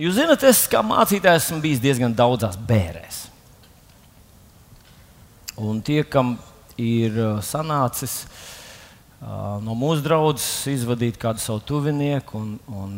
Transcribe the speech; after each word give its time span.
Jūs 0.00 0.14
zināt, 0.16 0.40
es 0.48 0.62
kā 0.72 0.80
mācītājs 0.80 1.50
esmu 1.50 1.58
bijis 1.60 1.82
diezgan 1.82 2.14
daudzās 2.16 2.56
bērēs. 2.56 3.26
Un 5.60 5.82
tie, 5.84 6.00
kam 6.08 6.38
ir 6.80 7.18
uh, 7.20 7.42
sanācis 7.44 8.22
uh, 8.24 9.60
no 9.60 9.76
mūsu 9.76 10.00
draudzes 10.06 10.64
izvadīt 10.72 11.20
kādu 11.20 11.44
savu 11.44 11.60
tuvinieku, 11.68 12.40
un, 12.40 12.56
un 12.72 12.96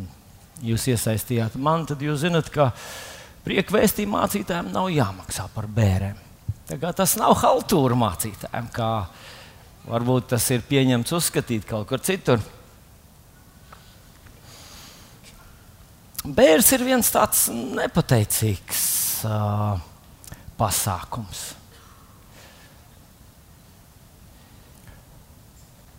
jūs 0.62 0.86
iesaistījāt 0.94 1.58
mani, 1.58 1.88
tad 1.90 2.04
jūs 2.06 2.22
zināt, 2.22 2.52
ka 2.54 2.70
prieka 3.42 3.74
vēstījuma 3.74 4.22
mācītājiem 4.22 4.70
nav 4.70 4.86
jāmaksā 4.94 5.48
par 5.56 5.66
bērēm. 5.66 6.22
Tas 6.94 7.18
nav 7.18 7.34
haltūra 7.42 7.98
mācītājiem, 7.98 8.70
kā 8.72 8.92
varbūt 9.90 10.30
tas 10.36 10.46
ir 10.54 10.62
pieņemts 10.70 11.18
uzskatīt 11.18 11.66
kaut 11.68 11.90
kur 11.90 12.06
citur. 12.06 12.38
Bērs 16.24 16.70
ir 16.72 16.80
viens 16.80 17.10
tāds 17.12 17.50
nepateicīgs 17.52 18.78
uh, 19.28 19.76
pasākums. 20.56 21.50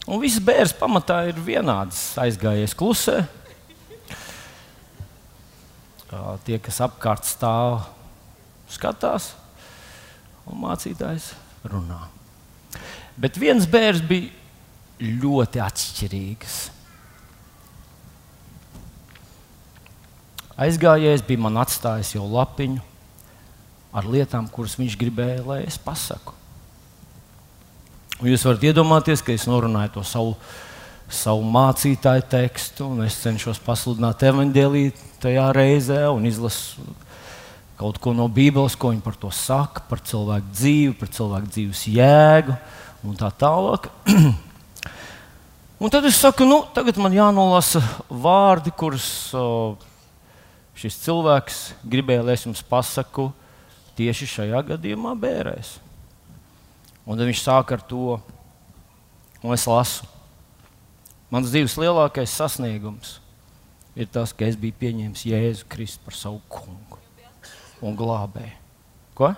Un 0.09 0.17
viss 0.21 0.41
bērns 0.41 0.73
pamatā 0.79 1.19
ir 1.29 1.37
vienāds. 1.45 2.15
Aizgājies 2.17 2.73
klusē. 2.77 3.19
Uh, 6.09 6.33
tie, 6.45 6.57
kas 6.57 6.81
apkārt 6.81 7.29
stāv, 7.29 7.83
skatās, 8.65 9.35
un 10.49 10.57
mācītājs 10.65 11.35
runā. 11.69 12.01
Bet 13.13 13.37
viens 13.37 13.69
bērns 13.69 14.01
bija 14.09 14.33
ļoti 15.21 15.61
atšķirīgs. 15.61 16.57
Aizgājējis 20.55 21.25
bija 21.27 21.41
man 21.43 21.59
atstājis 21.59 22.13
jau 22.13 22.23
lapiņu 22.31 22.79
ar 23.95 24.05
lietām, 24.07 24.47
kuras 24.47 24.77
viņš 24.79 24.93
gribēja, 24.99 25.41
lai 25.43 25.57
es 25.65 25.75
pasaku. 25.79 26.31
Un 28.21 28.29
jūs 28.31 28.45
varat 28.47 28.63
iedomāties, 28.63 29.19
ka 29.19 29.33
es 29.35 29.43
norunāju 29.51 29.97
to 29.97 30.03
savu, 30.07 30.37
savu 31.11 31.43
mācītāju 31.51 32.23
tekstu, 32.31 32.87
un 32.87 33.03
es 33.03 33.17
cenšos 33.19 33.59
pasludināt 33.65 34.23
evaņģēlīju 34.23 34.93
tajā 35.23 35.49
reizē 35.57 36.05
un 36.13 36.27
izlasu 36.29 36.85
kaut 37.75 37.99
ko 37.99 38.13
no 38.15 38.29
Bībeles, 38.31 38.77
ko 38.79 38.93
viņi 38.93 39.03
par 39.03 39.17
to 39.19 39.31
saka, 39.35 39.83
par 39.89 39.99
cilvēku 40.07 40.53
dzīvi, 40.55 40.93
par 40.95 41.11
cilvēku 41.11 41.51
dzīves 41.51 41.81
jēgu 41.91 42.55
un 43.03 43.17
tā 43.19 43.27
tālāk. 43.43 43.89
un 45.83 45.91
tad 45.91 46.07
es 46.07 46.21
saku, 46.23 46.47
nu, 46.47 46.61
tagad 46.71 46.95
man 47.03 47.19
jānolasa 47.19 47.83
vārdi, 48.07 48.71
kurus. 48.71 49.09
Uh, 49.35 49.91
šis 50.75 50.97
cilvēks 51.05 51.59
gribēja, 51.87 52.23
lai 52.25 52.35
es 52.35 52.45
jums 52.45 52.63
pasaku 52.67 53.29
tieši 53.95 54.27
šajā 54.27 54.61
gadījumā 54.73 55.15
bērēs. 55.19 55.77
Un 57.05 57.17
tad 57.17 57.29
viņš 57.29 57.43
sāk 57.45 57.71
ar 57.75 57.83
to, 57.85 58.17
un 59.43 59.55
es 59.55 59.65
lasu. 59.69 60.07
Mans 61.31 61.49
dzīves 61.51 61.77
lielākais 61.79 62.33
sasniegums 62.33 63.19
ir 63.95 64.09
tas, 64.11 64.33
ka 64.35 64.47
es 64.49 64.57
biju 64.59 64.75
pieņēmis 64.81 65.25
Jēzu 65.29 65.67
Kristu 65.71 66.03
par 66.05 66.17
savu 66.17 66.41
kungu 66.51 66.99
un 67.85 67.95
glābēju. 67.97 68.55
Ko? 69.15 69.31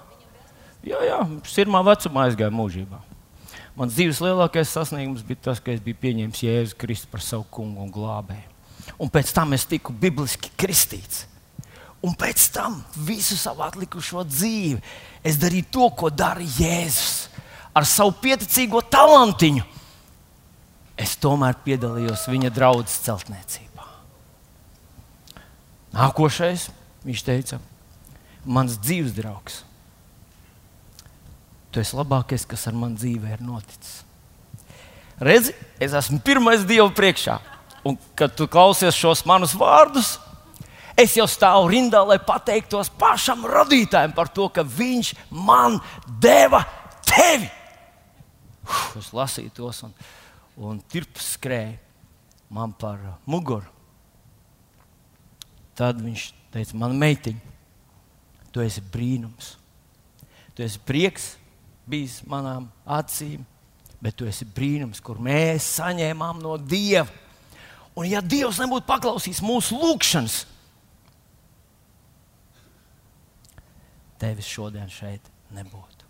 Jā, 0.88 1.00
jā, 1.06 1.22
pirmā 1.46 1.84
vecumā 1.86 2.28
aizgāja 2.28 2.54
mūžībā. 2.54 3.02
Mans 3.78 3.94
dzīves 3.94 4.24
lielākais 4.24 4.72
sasniegums 4.74 5.26
bija 5.26 5.50
tas, 5.50 5.62
ka 5.62 5.76
es 5.76 5.84
biju 5.84 6.00
pieņēmis 6.02 6.46
Jēzu 6.48 6.80
Kristu 6.82 7.12
par 7.14 7.22
savu 7.26 7.46
kungu 7.54 7.86
un 7.86 7.94
glābēju 7.94 8.57
un 8.96 9.12
pēc 9.12 9.34
tam 9.36 9.54
es 9.58 9.66
tiku 9.70 9.94
bibliski 9.94 10.52
kristīts. 10.58 11.26
Un 12.06 12.14
pēc 12.14 12.44
tam 12.54 12.78
visu 13.08 13.38
savu 13.38 13.64
atlikušo 13.66 14.22
dzīvi 14.28 14.78
es 15.26 15.40
darīju 15.42 15.70
to, 15.74 15.88
ko 15.98 16.12
dara 16.14 16.44
Jēzus 16.44 17.28
ar 17.76 17.88
savu 17.90 18.14
pieticīgo 18.22 18.84
talantiņu. 18.86 19.66
Es 20.98 21.18
tomēr 21.22 21.58
piedalījos 21.66 22.26
viņa 22.30 22.52
draudzes 22.54 23.02
celtniecībā. 23.06 23.86
Nākošais, 25.98 26.68
viņš 27.06 27.26
teica, 27.26 27.60
mans 28.46 28.78
dzīves 28.82 29.14
draugs. 29.18 29.62
Tu 31.74 31.82
esi 31.82 31.98
labākais, 31.98 32.46
kas 32.50 32.66
ar 32.70 32.78
mani 32.78 32.98
dzīvē 32.98 33.36
ir 33.36 33.46
noticis. 33.46 34.02
Redzi, 35.22 35.54
es 35.82 35.94
esmu 35.98 36.22
pirmais 36.26 36.66
Dieva 36.66 36.90
priekšā 36.94 37.40
un 37.88 37.98
kad 38.18 38.34
tu 38.36 38.48
klausies 38.52 38.96
šos 38.98 39.24
manus 39.28 39.56
vārdus, 39.58 40.18
es 40.98 41.16
jau 41.18 41.28
stāvu 41.30 41.70
rindā, 41.72 42.02
lai 42.08 42.18
pateiktos 42.24 42.90
pašam 43.00 43.46
radītājam 43.48 44.16
par 44.18 44.32
to, 44.34 44.50
ka 44.50 44.66
viņš 44.66 45.14
man 45.32 45.80
deva 46.22 46.64
tevi. 47.06 47.50
Uf, 48.68 48.98
es 49.00 49.12
lasīju 49.16 49.54
tos, 49.56 49.84
un, 49.88 49.94
un 50.58 50.80
tirps 50.92 51.36
skrēja 51.38 51.78
man 52.50 52.74
par 52.76 53.00
muguru. 53.30 53.68
Tad 55.78 56.02
viņš 56.02 56.32
teica, 56.52 56.78
man 56.80 56.96
meitiņa, 56.98 57.54
tu 58.52 58.64
esi 58.64 58.82
brīnums. 58.82 59.54
Tu 60.58 60.66
esi 60.66 60.82
prieks 60.82 61.36
bijis 61.88 62.24
manām 62.26 62.66
acīm, 62.90 63.44
bet 64.02 64.18
tu 64.18 64.26
esi 64.28 64.48
brīnums, 64.50 65.00
kur 65.06 65.22
mēs 65.22 65.68
saņēmām 65.78 66.42
no 66.42 66.56
Dieva 66.58 67.27
Un 67.98 68.06
ja 68.06 68.22
Dievs 68.22 68.60
nebūtu 68.62 68.86
paklausījis 68.86 69.42
mūsu 69.42 69.78
lūgšanas, 69.82 70.44
tevis 74.22 74.50
šodien 74.50 74.90
šeit 74.92 75.32
nebūtu. 75.54 76.06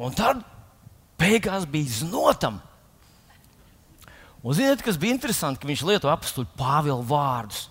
Un 0.00 0.16
tad 0.16 0.40
beigās 1.20 1.66
bija 1.68 1.98
znotam. 1.98 2.56
Un 4.40 4.56
ziniet, 4.56 4.84
kas 4.84 4.96
bija 5.00 5.16
interesanti, 5.16 5.60
ka 5.60 5.68
viņš 5.68 5.84
lieto 5.88 6.08
apstuļu 6.12 6.48
Pāvila 6.56 7.04
vārdus. 7.04 7.66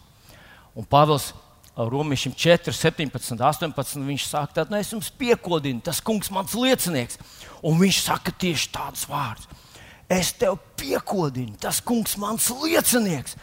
Un 0.77 0.85
Pāvils 0.89 1.31
Romiešiem 1.75 2.33
4, 2.37 2.73
17, 2.75 3.41
18. 3.41 4.01
Viņš 4.05 4.29
saka, 4.29 4.59
tad 4.59 4.73
nu, 4.73 4.77
es 4.77 4.93
jums 4.93 5.09
piekodinu, 5.09 5.81
tas 5.85 6.01
kungs 6.03 6.29
mans 6.33 6.53
liecinieks. 6.57 7.17
Un 7.65 7.79
viņš 7.81 8.01
saka 8.05 8.33
tieši 8.45 8.73
tādus 8.73 9.09
vārdus 9.09 9.64
es 10.11 10.31
tev 10.37 10.57
piekodinu, 10.79 11.57
tas 11.61 11.81
kungs 11.83 12.17
mans 12.21 12.49
liecinieks. 12.63 13.37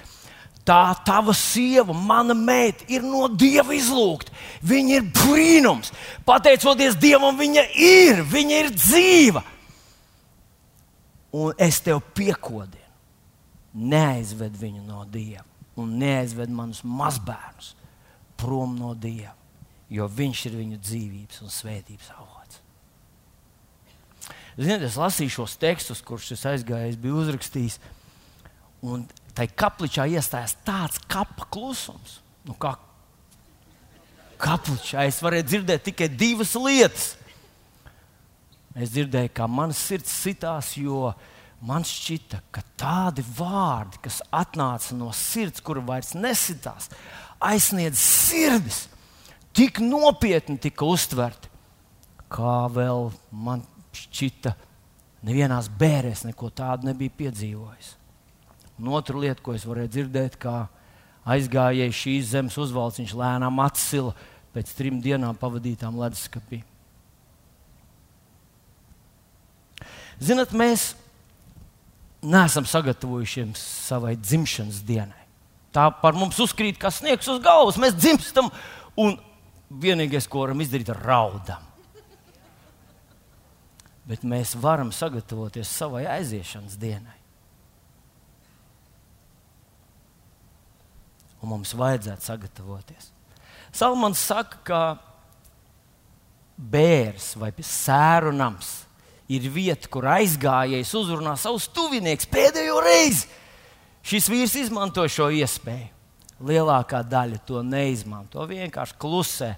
Tā 0.62 0.95
tava 1.03 1.34
sieva, 1.34 1.91
mana 1.91 2.37
meita, 2.39 2.84
ir 2.87 3.03
no 3.03 3.27
dieva 3.27 3.75
izlūgta. 3.75 4.31
Viņa 4.62 4.99
ir 5.01 5.09
brīnums. 5.11 5.91
Pateicoties 6.22 6.95
dievam, 7.03 7.34
viņa 7.34 7.65
ir, 7.75 8.22
viņa 8.31 8.61
ir 8.61 8.71
dzīva. 8.77 9.43
Un 11.34 11.56
es 11.59 11.81
tev 11.83 11.99
piekodinu, 12.15 12.78
neaizved 13.75 14.55
viņu 14.61 14.84
no 14.87 15.03
dieva 15.09 15.49
un 15.81 15.97
neaizved 15.97 16.53
manus 16.53 16.83
mazbērnus 16.84 17.72
prom 18.37 18.77
no 18.77 18.93
dieva, 18.99 19.34
jo 19.93 20.09
viņš 20.09 20.45
ir 20.51 20.59
viņu 20.61 20.81
dzīvības 20.83 21.43
un 21.45 21.53
svētības 21.53 22.12
avots. 22.17 22.31
Ziniet, 24.59 24.85
es 24.85 24.99
lasīju 25.01 25.33
šos 25.39 25.57
tekstus, 25.61 26.03
kurus 26.05 26.29
šis 26.29 26.45
aizgājējis 26.51 27.01
bija 27.01 27.19
uzrakstījis. 27.23 27.79
Un 28.85 29.07
tai 29.37 29.47
kapličā 29.49 30.05
iestājās 30.13 30.57
tāds 30.67 31.01
kapa 31.11 31.47
klusums. 31.53 32.19
Nu, 32.45 32.57
kā 32.59 32.75
kapličā 34.43 35.07
es 35.09 35.23
varēju 35.23 35.49
dzirdēt 35.49 35.87
tikai 35.89 36.11
divas 36.11 36.55
lietas. 36.59 37.13
Es 38.73 38.93
dzirdēju, 38.95 39.33
kā 39.37 39.47
manas 39.49 39.81
sirds 39.81 40.13
sitās, 40.25 40.73
jo 40.81 41.11
man 41.65 41.84
šķita, 41.87 42.41
ka 42.53 42.63
tādi 42.81 43.25
vārdi, 43.37 44.01
kas 44.05 44.23
atnāca 44.34 44.97
no 44.97 45.11
sirds, 45.17 45.63
kura 45.65 45.83
vairs 45.84 46.15
nesitās, 46.17 46.89
aizsniedz 47.43 48.01
sirdis, 48.01 48.87
tik 49.55 49.83
nopietni 49.84 50.57
tika 50.60 50.89
uztverti, 50.89 51.53
kā 52.33 52.57
vēl 52.72 53.10
man 53.31 53.63
šķita, 53.97 54.54
nevienās 55.27 55.71
bērēs 55.78 56.24
neko 56.28 56.50
tādu 56.54 56.89
nebija 56.89 57.15
piedzīvojis. 57.18 57.94
Un 58.80 58.91
otra 58.97 59.21
lieta, 59.21 59.42
ko 59.44 59.54
es 59.54 59.66
varēju 59.68 59.92
dzirdēt, 59.92 60.39
kā 60.42 60.66
aizgājēji 61.28 61.94
šīs 61.94 62.33
zemes 62.33 62.59
uzvalks, 62.59 62.98
viņš 63.03 63.15
lēnām 63.18 63.60
atsila 63.62 64.15
pēc 64.53 64.72
trim 64.77 64.98
dienām 65.04 65.39
pavadītām 65.39 65.97
leduskapī. 66.00 66.62
Ziniet, 70.22 70.53
mēs 70.54 70.92
neesam 72.22 72.66
sagatavojušies 72.68 73.59
savai 73.88 74.15
dzimšanas 74.18 74.83
dienai. 74.86 75.18
Tā 75.74 75.88
par 76.03 76.15
mums 76.18 76.38
uzkrīt 76.42 76.77
kā 76.78 76.91
sniegs 76.92 77.30
uz 77.33 77.41
galvas. 77.42 77.78
Mēs 77.80 77.97
dzimstam, 77.97 78.50
un 79.00 79.16
vienīgais, 79.83 80.28
ko 80.30 80.45
varam 80.45 80.60
izdarīt, 80.62 80.92
ir 80.92 81.00
raudam 81.06 81.72
bet 84.09 84.25
mēs 84.27 84.57
varam 84.59 84.91
sagatavoties 84.95 85.71
savai 85.71 86.07
aiziešanas 86.10 86.78
dienai. 86.81 87.22
un 91.43 91.51
mums 91.51 91.75
vajadzētu 91.77 92.25
sagatavoties. 92.25 93.10
Salmans 93.75 94.21
saka, 94.22 94.60
ka 94.66 94.81
bērns 96.57 97.33
vai 97.41 97.51
sēru 97.59 98.33
nams 98.37 98.83
ir 99.33 99.49
vieta, 99.51 99.89
kur 99.91 100.07
aizgājējis 100.13 100.95
uzrunā 101.01 101.34
savus 101.41 101.66
tuvinieks 101.72 102.28
pēdējo 102.31 102.78
reizi. 102.84 103.27
Šis 104.07 104.28
vīrs 104.31 104.55
izmanto 104.59 105.05
šo 105.10 105.31
iespēju. 105.34 105.91
Lielākā 106.43 107.05
daļa 107.07 107.39
to 107.47 107.60
neizmanto. 107.63 108.43
Vienkārši 108.51 108.97
klusē. 108.98 109.53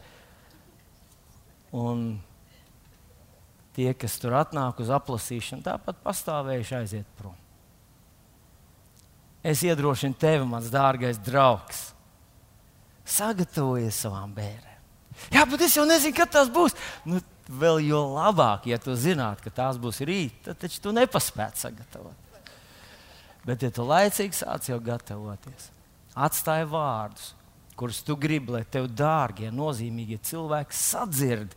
Un 1.74 2.18
tie, 3.74 3.90
kas 3.98 4.16
tur 4.22 4.36
atnāk 4.38 4.80
uz 4.82 4.92
aplasīšanu, 4.94 5.64
tāpat 5.66 5.98
pastāvējuši 6.04 6.76
aiziet 6.78 7.08
prom. 7.18 7.34
Es 9.44 9.60
iedrošinu 9.66 10.16
tevi, 10.16 10.46
mans 10.48 10.70
dārgais 10.72 11.18
draugs, 11.20 11.90
sagatavojies 13.04 13.98
savām 14.06 14.32
bērniem. 14.32 14.80
Jā, 15.34 15.44
bet 15.46 15.66
es 15.66 15.76
jau 15.76 15.84
nezinu, 15.86 16.16
kad 16.16 16.32
tas 16.32 16.48
būs. 16.50 16.74
Nu, 17.06 17.20
vēl 17.48 17.82
jo 17.84 18.00
labāk, 18.14 18.68
ja 18.70 18.80
tu 18.80 18.96
zinātu, 18.98 19.44
ka 19.44 19.52
tās 19.52 19.78
būs 19.80 20.00
rīt, 20.06 20.40
tad 20.46 20.58
taču 20.62 20.80
tu 20.82 20.94
nepaspētu 20.96 21.66
sagatavot. 21.66 22.20
Bet, 23.44 23.60
ja 23.60 23.68
tu 23.74 23.84
laicīgi 23.84 24.38
sāc 24.38 24.70
jau 24.70 24.78
gatavoties, 24.80 25.68
atstāj 26.16 26.64
vārdus, 26.70 27.34
kurus 27.76 28.00
tu 28.06 28.16
gribi, 28.16 28.54
lai 28.56 28.62
tev 28.64 28.88
dārgie, 28.88 29.50
nozīmīgie 29.52 30.16
cilvēki 30.24 30.78
sadzird. 30.78 31.52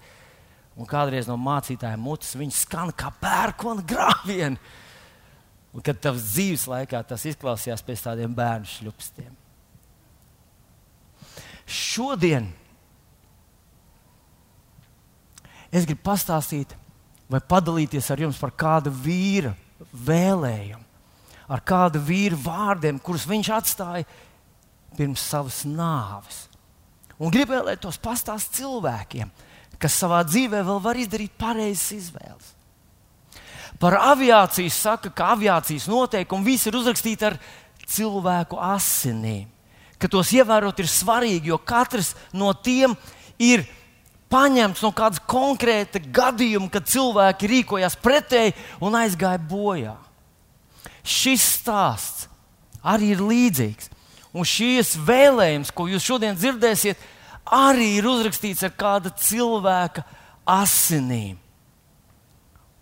Un 0.78 0.86
kādreiz 0.90 1.26
no 1.30 1.38
mācītāja 1.42 1.98
mutes 1.98 2.36
viņi 2.38 2.54
skan 2.54 2.92
kā 2.94 3.10
pērkona 3.22 3.86
grāvieni. 3.88 4.60
Un 5.74 5.84
kad 5.86 6.00
tavs 6.02 6.32
dzīves 6.34 6.68
laikā 6.70 7.02
tas 7.06 7.26
izklausījās 7.30 7.84
pēc 7.86 8.06
tādiem 8.06 8.34
bērnu 8.38 8.70
šļupstiem. 8.70 9.34
Šodien 11.68 12.48
es 15.68 15.86
gribu 15.86 16.06
pastāstīt 16.06 16.78
vai 17.28 17.42
padalīties 17.44 18.08
ar 18.14 18.22
jums 18.24 18.40
par 18.40 18.54
kādu 18.56 18.94
vīra 18.94 19.52
vēlējumu, 19.92 20.84
ar 21.52 21.64
kādu 21.68 22.00
vīru 22.04 22.40
vārdiem, 22.40 23.02
kurus 23.04 23.28
viņš 23.28 23.50
atstāja 23.58 24.08
pirms 24.98 25.26
savas 25.28 25.62
nāves. 25.68 26.46
Un 27.18 27.34
gribēju, 27.34 27.66
lai 27.68 27.76
tos 27.82 28.00
pastāst 28.00 28.56
cilvēkiem, 28.56 29.30
kas 29.82 29.98
savā 30.02 30.24
dzīvē 30.28 30.64
vēl 30.66 30.80
var 30.84 31.00
izdarīt 31.00 31.34
pareizas 31.40 31.92
izvēles. 31.96 32.54
Par 33.78 33.94
aviāciju 34.00 34.74
saka, 34.74 35.12
ka 35.14 35.34
aviācijas 35.36 35.86
noteikumi 35.90 36.54
visi 36.54 36.70
ir 36.72 36.80
uzrakstīti 36.80 37.28
ar 37.28 37.38
cilvēku 37.86 38.58
asinīm. 38.58 39.46
Ka 39.98 40.10
tos 40.10 40.32
ievērot 40.34 40.80
ir 40.82 40.90
svarīgi, 40.90 41.52
jo 41.52 41.58
katrs 41.58 42.14
no 42.34 42.52
tiem 42.54 42.94
ir 43.42 43.66
paņemts 44.34 44.84
no 44.86 44.92
kāda 44.96 45.22
konkrēta 45.30 46.02
gadījuma, 46.02 46.70
kad 46.74 46.90
cilvēki 46.90 47.50
rīkojās 47.54 47.98
pretēji 48.02 48.56
un 48.84 48.98
aizgāja 48.98 49.42
bojā. 49.42 49.96
Šis 51.08 51.46
stāsts 51.62 52.28
arī 52.84 53.14
ir 53.16 53.24
līdzīgs. 53.24 53.94
Un 54.38 54.46
šīs 54.46 54.98
vēlējums, 55.08 55.72
ko 55.74 55.88
jūs 55.90 56.06
šodien 56.06 56.36
dzirdēsiet, 56.38 57.00
arī 57.54 57.98
ir 57.98 58.08
uzrakstīts 58.08 58.66
ar 58.68 58.74
kāda 58.78 59.12
cilvēka 59.16 60.04
asinīm. 60.48 61.38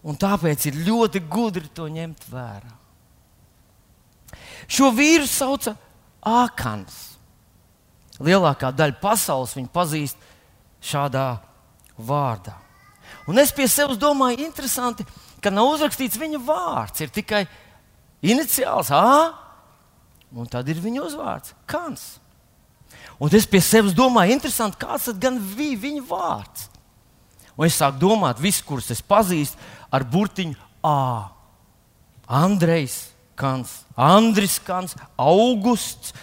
Un 0.06 0.18
tāpēc 0.22 0.68
ir 0.70 0.82
ļoti 0.86 1.24
gudri 1.30 1.70
to 1.74 1.88
ņemt 1.90 2.28
vērā. 2.30 2.74
Šo 4.70 4.92
vīru 4.94 5.26
sauca 5.30 5.76
Ākans. 6.26 7.18
Lielākā 8.22 8.72
daļa 8.74 8.98
pasaules 9.02 9.54
viņu 9.58 9.70
pazīst 9.74 10.22
šādā 10.86 11.28
vārdā. 11.98 12.56
Un 13.30 13.42
es 13.42 13.52
pie 13.54 13.68
sevis 13.70 14.00
domāju, 14.02 14.46
interesanti, 14.46 15.06
ka 15.42 15.52
nav 15.54 15.74
uzrakstīts 15.74 16.20
viņa 16.22 16.42
vārds, 16.46 17.02
ir 17.02 17.12
tikai 17.14 17.44
iniciāls 18.26 18.92
A, 18.94 19.34
un 20.36 20.50
tad 20.50 20.70
ir 20.70 20.82
viņa 20.82 21.04
uzvārds- 21.06 21.54
Kans. 21.72 22.20
Un 23.20 23.32
es 23.32 23.48
pie 23.48 23.62
sevis 23.64 23.96
domāju, 23.96 24.36
interesanti, 24.36 24.80
kāds 24.82 25.08
gan 25.22 25.38
bija 25.56 25.80
viņa 25.86 26.04
vārds. 26.10 26.70
Un 27.56 27.68
es 27.68 27.78
sāku 27.80 28.02
domāt, 28.02 28.42
visus, 28.44 28.64
kurus 28.68 28.92
es 28.92 29.02
pazīstu, 29.02 29.60
ar 29.92 30.04
burtiņu 30.04 30.58
A. 30.84 31.32
Andrejs 32.28 33.16
Kans, 33.36 33.84
Andris 33.96 34.58
Kans, 34.60 34.96
Augusts, 35.20 36.14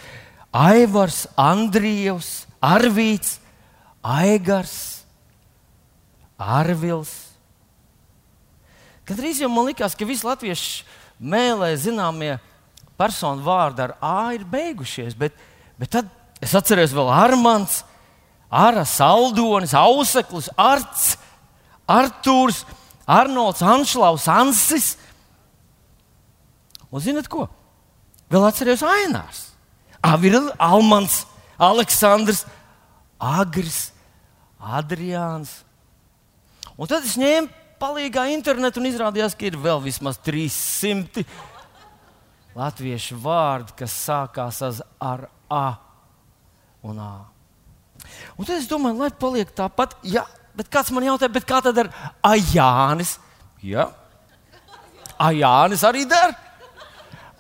Aivars, 0.53 1.27
Andrijs, 1.37 2.47
Arvīts, 2.61 3.39
Aigars, 4.03 5.05
Arvils. 6.37 7.13
Kad 9.07 9.19
drīz 9.19 9.41
jau 9.43 9.51
man 9.53 9.69
likās, 9.71 9.97
ka 9.97 10.09
visi 10.09 10.27
latviešu 10.27 10.85
mēlē 11.23 11.73
zināmie 11.81 12.37
personu 12.99 13.45
vārdi 13.45 13.85
ar 13.87 13.97
A 14.03 14.33
ir 14.37 14.45
beigušies, 14.49 15.17
bet, 15.19 15.37
bet 15.79 15.91
tad 15.97 16.11
es 16.43 16.55
atceros 16.59 16.95
vēl 16.95 17.09
Armāns, 17.15 17.83
Ara, 18.53 18.85
Saldonis, 18.85 19.73
Auseklis, 19.73 20.51
Arts, 20.61 21.15
Artūrs, 21.89 22.67
Arnolds, 23.09 23.63
Anšlaus, 23.65 24.27
Ansis. 24.29 24.97
Un 26.93 27.01
zinat 27.01 27.31
ko? 27.33 27.47
Vēl 28.33 28.45
atceros 28.45 28.85
Ainārs, 28.85 29.47
Avirils, 30.05 30.53
Almans, 30.61 31.23
Aleksandrs, 31.57 32.45
Agris, 33.17 33.93
Adrians. 34.61 35.63
Un 36.77 36.91
tad 36.91 37.07
es 37.07 37.17
ņēmu 37.21 37.49
palīgā 37.81 38.27
internetu 38.35 38.81
un 38.81 38.91
izrādījās, 38.91 39.35
ka 39.37 39.49
ir 39.49 39.57
vēl 39.61 39.81
vismaz 39.85 40.21
300 40.23 41.25
latviešu 42.57 43.17
vārdi, 43.23 43.73
kas 43.81 43.97
sākās 44.05 44.61
ar 45.01 45.27
A 45.53 45.92
un 46.87 47.01
A. 47.03 47.11
Un 48.37 48.49
tad 48.49 48.57
es 48.59 48.69
domāju, 48.71 48.99
lai 49.03 49.11
paliek 49.15 49.51
tāpat. 49.55 49.95
Ja, 50.03 50.25
bet 50.59 50.71
kāds 50.73 50.91
man 50.95 51.07
jautāja, 51.07 51.45
kā 51.47 51.61
tad 51.65 51.79
ar 51.85 51.93
Ajānis? 52.33 53.17
Ja. 53.63 53.91
Ajānis 55.23 55.85
arī 55.87 56.05
der. 56.11 56.35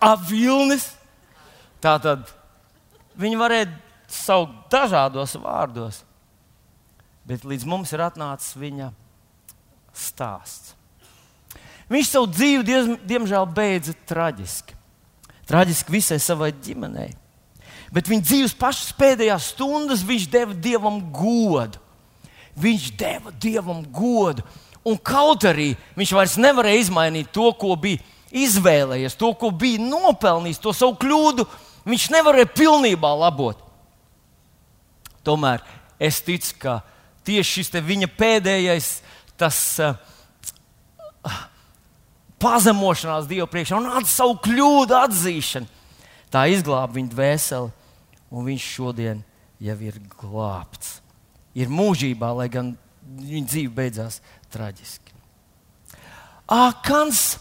Avilnis. 0.03 0.93
Tā 1.83 1.97
tad 2.03 2.31
viņi 3.19 3.39
varēja 3.41 3.71
saukt 4.13 4.71
dažādos 4.71 5.35
vārdos 5.43 6.03
bet 7.27 7.47
līdz 7.47 7.67
mums 7.69 7.93
ir 7.95 8.03
atnācis 8.03 8.57
viņa 8.59 8.91
stāsts. 9.95 10.75
Viņš 11.93 12.09
savu 12.09 12.31
dzīvi, 12.33 12.97
diemžēl, 13.05 13.47
beidza 13.53 13.95
traģiski. 14.09 14.77
Traģiski 15.49 15.93
visai 15.93 16.19
savai 16.23 16.53
ģimenei. 16.65 17.11
Bet 17.93 18.09
viņa 18.09 18.25
dzīves 18.25 18.55
pašas 18.57 18.95
pēdējās 18.97 19.51
stundas 19.53 20.05
viņš 20.07 20.29
deva 20.33 20.57
dievam 20.57 21.01
godu. 21.13 21.81
Viņš 22.57 22.87
deva 23.01 23.33
dievam 23.41 23.83
godu. 23.93 24.45
Un 24.89 24.97
kaut 24.99 25.45
arī 25.47 25.73
viņš 25.97 26.15
vairs 26.17 26.39
nevarēja 26.41 26.87
izmainīt 26.87 27.31
to, 27.33 27.51
ko 27.55 27.77
bija 27.79 28.01
izvēlējies, 28.33 29.15
to, 29.21 29.31
ko 29.37 29.53
bija 29.55 29.83
nopelnījis, 29.85 30.61
to 30.63 30.73
savu 30.75 30.97
kļūdu, 30.99 31.45
viņš 31.87 32.09
nevarēja 32.15 32.49
pilnībā 32.57 33.13
labot. 33.21 33.61
Tomēr 35.23 35.63
es 36.03 36.19
ticu, 36.25 36.57
ka 36.65 36.79
tieši 37.29 37.61
šis 37.61 37.77
viņa 37.87 38.09
pēdējais 38.17 38.89
tas, 39.39 39.61
uh, 39.85 39.93
pazemošanās 42.43 43.29
Dieva 43.31 43.47
priekšā 43.51 43.79
un 43.79 44.09
savu 44.09 44.39
kļūdu 44.43 44.97
atzīšana. 44.99 45.81
Tā 46.33 46.47
izglāba 46.51 46.97
viņa 46.97 47.13
dvēseli, 47.13 47.71
un 48.33 48.49
viņš 48.49 48.67
šodien 48.79 49.23
jau 49.63 49.77
ir 49.85 50.01
glābts. 50.19 51.01
Ir 51.55 51.69
mūžībā, 51.69 52.33
lai 52.35 52.49
gan 52.53 52.73
viņa 53.03 53.49
dzīve 53.53 53.73
beidzās 53.77 54.21
traģiski. 54.53 55.13
Akans 56.53 57.37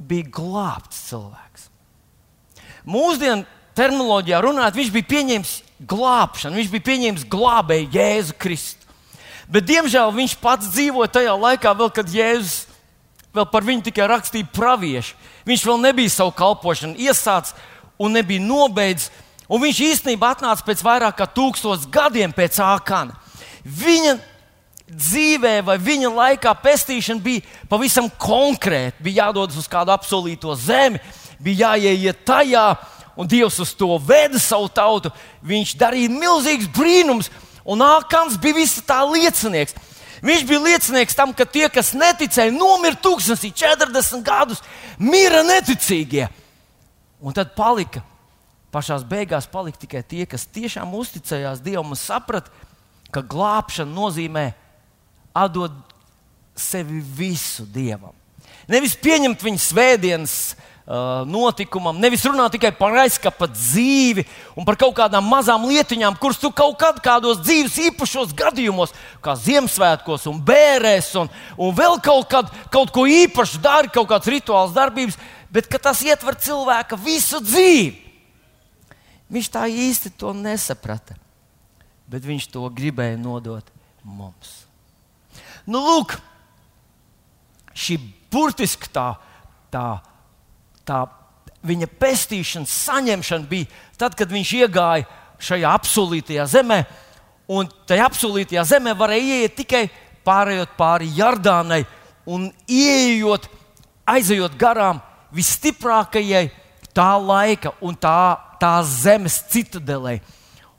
bija 0.00 0.30
glābts 0.32 1.02
cilvēks. 1.10 1.66
Mūsdienu 2.88 3.44
terminoloģijā 3.76 4.40
runājot, 4.44 4.78
viņš 4.78 4.92
bija 4.94 5.10
pieņēmis 5.10 5.54
glābšanu, 5.90 6.58
viņš 6.60 6.70
bija 6.72 6.86
pieņēmis 6.88 7.26
glābēju 7.30 7.90
Jēzu 7.94 8.36
Kristu. 8.40 8.88
Bet, 9.50 9.66
diemžēl, 9.66 10.12
viņš 10.14 10.36
pats 10.40 10.70
dzīvoja 10.70 11.10
tajā 11.18 11.34
laikā, 11.34 11.72
vēl, 11.76 11.90
kad 11.94 12.10
Jēzus 12.14 12.68
vēl 13.34 13.46
par 13.50 13.66
viņu 13.66 13.84
tikai 13.88 14.06
rakstīja 14.10 14.48
pravieši. 14.54 15.16
Viņš 15.48 15.66
vēl 15.66 15.82
nebija 15.82 16.12
savu 16.12 16.32
kalpošanu 16.38 16.98
iesācis 16.98 17.56
un 18.00 18.16
nebija 18.16 18.42
nobeidzis. 18.42 19.10
Un 19.50 19.60
viņš 19.64 19.80
īstenībā 19.82 20.32
atnāca 20.32 20.64
pēc 20.64 20.82
vairāk 20.86 21.16
kā 21.18 21.26
tūkstošiem 21.26 21.90
gadiem 21.92 22.32
pēc 22.34 22.60
ākana. 22.62 23.16
Viņa 23.66 24.14
dzīvē 24.90 25.56
vai 25.66 25.76
viņa 25.78 26.10
laikā 26.14 26.52
pestīšana 26.62 27.22
bija 27.22 27.42
pavisam 27.70 28.08
konkrēta. 28.20 29.02
Bija 29.02 29.26
jādodas 29.26 29.58
uz 29.58 29.68
kādu 29.70 29.94
apsolīto 29.94 30.54
zemi, 30.58 31.02
bija 31.42 31.74
jāieiet 31.74 32.24
tajā, 32.26 32.64
un 33.18 33.28
Dievs 33.28 33.58
uz 33.62 33.74
to 33.74 33.98
veda 33.98 34.38
savu 34.40 34.70
tautu. 34.72 35.12
Viņš 35.46 35.76
darīja 35.78 36.14
milzīgus 36.14 36.70
brīnumus, 36.76 37.30
un 37.66 37.82
Ākans 37.84 38.38
bija 38.40 38.62
visa 38.62 38.82
tā 38.86 39.02
liecinieks. 39.06 39.76
Viņš 40.20 40.44
bija 40.46 40.60
liecinieks 40.60 41.16
tam, 41.16 41.32
ka 41.32 41.46
tie, 41.48 41.66
kas 41.72 41.94
neticēja, 41.96 42.52
nomira 42.52 42.98
tūkstnesī 43.00 43.54
40 43.56 44.22
gadus, 44.24 44.60
mira 44.98 45.40
neticīgie. 45.46 46.28
Un 47.20 47.36
tad 47.36 47.52
palika, 47.56 48.00
pašā 48.72 48.96
beigās 49.08 49.48
palika 49.50 49.82
tikai 49.82 50.02
tie, 50.06 50.24
kas 50.28 50.48
tiešām 50.48 50.94
uzticējās 50.96 51.60
Dievam 51.64 51.92
un 51.92 52.00
saprata, 52.00 52.52
ka 53.12 53.22
glābšana 53.26 53.92
nozīmē 53.92 54.46
atdot 55.36 55.74
sevi 56.56 57.00
visu 57.00 57.66
Dievam. 57.68 58.14
Nevis 58.70 58.94
pieņemt 59.02 59.42
viņa 59.42 59.60
svētdienas 59.64 60.34
uh, 60.54 61.26
notikumam, 61.26 61.98
nevis 61.98 62.22
runāt 62.28 62.54
tikai 62.54 62.70
par 62.76 62.94
aizskapa 63.02 63.48
dzīvi 63.50 64.24
un 64.54 64.66
par 64.68 64.78
kaut 64.78 64.94
kādām 64.98 65.26
mazām 65.26 65.66
lietiņām, 65.66 66.18
kuras 66.22 66.38
tu 66.38 66.52
kaut 66.54 66.78
kad 66.80 67.00
kādos 67.02 67.42
dzīves 67.42 67.78
īpašos 67.90 68.34
gadījumos, 68.38 68.94
kā 69.24 69.34
Ziemassvētkos 69.38 70.28
un 70.30 70.38
bērēs, 70.46 71.10
un, 71.20 71.32
un 71.58 71.74
vēl 71.76 71.98
kaut, 72.04 72.28
kad, 72.30 72.54
kaut 72.72 72.94
ko 72.94 73.08
īpašu 73.10 73.60
dari, 73.64 73.90
kaut 73.92 74.08
kādas 74.12 74.30
rituāls 74.30 74.76
darbības, 74.76 75.18
bet 75.52 75.68
tas 75.82 76.02
ietver 76.06 76.38
cilvēka 76.38 76.98
visu 77.00 77.40
dzīvi. 77.42 78.10
Viņš 79.30 79.50
tā 79.54 79.66
īsti 79.70 80.10
to 80.18 80.32
nesaprata, 80.34 81.14
bet 82.10 82.24
viņš 82.26 82.48
to 82.50 82.64
gribēja 82.74 83.18
nodot 83.20 83.66
mums. 84.02 84.64
Nu, 85.70 85.78
lūk, 85.84 86.16
šī 87.76 87.98
burtiski 88.32 88.90
tā, 88.90 89.12
tā, 89.70 90.00
tā 90.88 91.04
viņa 91.66 91.86
pestīšanas 92.00 92.72
saņemšana 92.88 93.46
bija 93.50 93.68
tad, 94.00 94.16
kad 94.18 94.32
viņš 94.32 94.54
iegāja 94.64 95.06
šajā 95.40 95.74
apsolītajā 95.78 96.46
zemē. 96.50 96.80
Un 97.50 97.70
tajā 97.86 98.06
apsolītajā 98.06 98.64
zemē 98.76 98.94
varēja 98.98 99.38
ieiet 99.40 99.56
tikai 99.58 99.84
pārējot 100.26 100.74
pāri 100.78 101.10
Jardānai 101.16 101.84
un 102.30 102.48
ieejot, 102.70 103.48
aizejot 104.10 104.58
garām 104.58 105.00
visstiprākajai 105.34 106.48
tā 106.94 107.10
laika 107.22 107.74
un 107.84 107.96
tā, 107.96 108.36
tā 108.60 108.74
zemes 108.86 109.40
citadelē. 109.50 110.18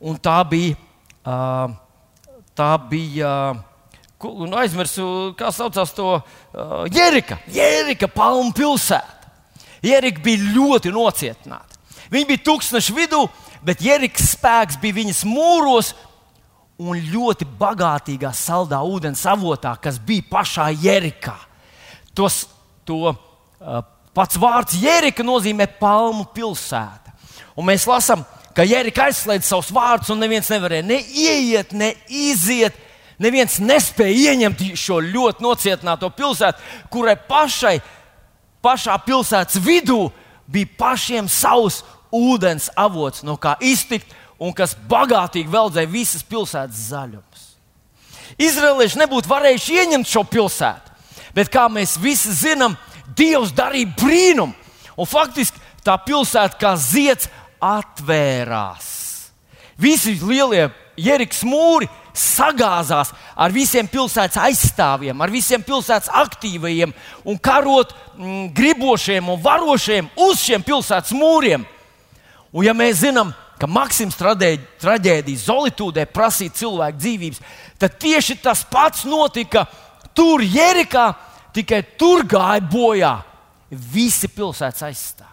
Un 0.01 0.17
tā 0.17 0.37
bija, 0.49 0.75
uh, 1.23 1.73
tā 2.57 2.71
bija 2.89 3.31
uh, 3.53 4.29
un 4.29 4.53
aizmirsu, 4.61 5.33
kā 5.37 5.51
saucās 5.53 5.93
to 5.95 6.13
uh, 6.17 6.23
Jerika. 6.91 7.39
Jerika 7.51 8.09
Palmu 8.11 8.53
pilsēta. 8.57 9.19
Jerika 9.81 10.21
bija 10.21 10.51
ļoti 10.53 10.91
nocietināta. 10.93 11.79
Viņa 12.11 12.27
bija 12.27 12.43
tūkstošu 12.45 12.93
vidū, 12.93 13.21
bet 13.65 13.81
Jerikas 13.81 14.33
spēks 14.35 14.77
bija 14.81 14.99
viņas 14.99 15.23
mūros 15.25 15.93
un 16.81 16.97
ļoti 16.97 17.45
bagātīgā 17.59 18.33
saldā 18.35 18.81
ūdens 18.83 19.21
avotā, 19.29 19.73
kas 19.81 19.99
bija 20.01 20.25
pašā 20.29 20.67
Jerikā. 20.81 21.37
Tos, 22.17 22.43
to, 22.85 23.13
uh, 23.13 23.81
pats 24.15 24.39
vārds 24.39 24.77
Jerika 24.81 25.23
nozīmē 25.23 25.67
palmu 25.79 26.27
pilsēta. 26.35 27.13
Un 27.55 27.67
mēs 27.67 27.87
lasām, 27.87 28.23
ka 28.55 28.65
Jerika 28.67 29.07
aizslēdz 29.07 29.47
savus 29.47 29.71
vārdus, 29.73 30.11
un 30.13 30.21
neviens 30.23 30.49
nevarēja 30.51 30.87
ne 30.87 31.01
ieiet, 31.01 31.75
ne 31.77 31.93
iziet 32.07 32.77
Neviens 33.21 33.59
nespēja 33.61 34.31
ieņemt 34.31 34.63
šo 34.79 34.97
ļoti 35.03 35.45
nocietināto 35.45 36.09
pilsētu, 36.17 36.61
kurai 36.89 37.13
pašai, 37.27 37.75
pašā 38.65 38.95
pilsētas 39.05 39.59
vidū 39.61 40.07
bija 40.49 40.69
pašiem 40.79 41.29
savs 41.29 41.83
ūdens 42.11 42.71
avots, 42.75 43.21
no 43.23 43.37
kā 43.37 43.53
iztikt, 43.61 44.09
un 44.41 44.55
kas 44.57 44.73
bagātīgi 44.89 45.53
veldzēja 45.53 45.91
visas 45.91 46.25
pilsētas 46.25 46.87
zaļumus. 46.89 47.45
Izraelieši 48.41 49.03
nebūtu 49.03 49.29
varējuši 49.29 49.77
ieņemt 49.83 50.09
šo 50.09 50.25
pilsētu, 50.25 50.95
bet 51.37 51.51
kā 51.53 51.67
mēs 51.69 51.99
visi 52.01 52.33
zinām, 52.33 52.73
Dievs 53.17 53.53
darīja 53.55 53.91
brīnumu, 53.99 54.53
un 54.97 55.09
faktiski 55.09 55.59
tā 55.85 55.97
pilsēta 56.05 56.59
kā 56.61 56.75
zieds 56.79 57.29
atvērās. 57.61 58.89
Visi 59.81 60.17
lielie 60.21 60.69
Jerikas 60.99 61.41
mūri 61.47 61.87
sagāzās 62.13 63.13
ar 63.35 63.53
visiem 63.55 63.87
pilsētas 63.89 64.39
aizstāvjiem, 64.43 65.21
ar 65.23 65.31
visiem 65.31 65.63
pilsētas 65.63 66.11
aktīvajiem 66.21 66.93
un 67.25 67.39
karot 67.41 67.93
mm, 68.17 68.49
gribošiem 68.57 69.29
un 69.31 69.39
varošiem 69.41 70.09
uz 70.27 70.43
šiem 70.43 70.63
pilsētas 70.65 71.15
mūriem. 71.15 71.63
Un, 72.51 72.65
ja 72.67 72.75
mēs 72.75 72.99
zinām, 73.05 73.31
ka 73.61 73.69
Maksims 73.69 74.17
traģēdijas 74.19 75.45
Zolitūdē 75.47 76.07
prasīja 76.09 76.57
cilvēku 76.63 76.99
dzīvības, 76.99 77.41
tad 77.79 77.97
tieši 78.01 78.39
tas 78.43 78.65
pats 78.67 79.05
notika 79.07 79.67
tur, 80.17 80.43
Jerikā, 80.43 81.11
tikai 81.55 81.81
tur 81.99 82.25
gāja 82.27 82.63
bojā 82.63 83.13
visi 83.71 84.29
pilsētas 84.31 84.87
aizstāvji. 84.87 85.29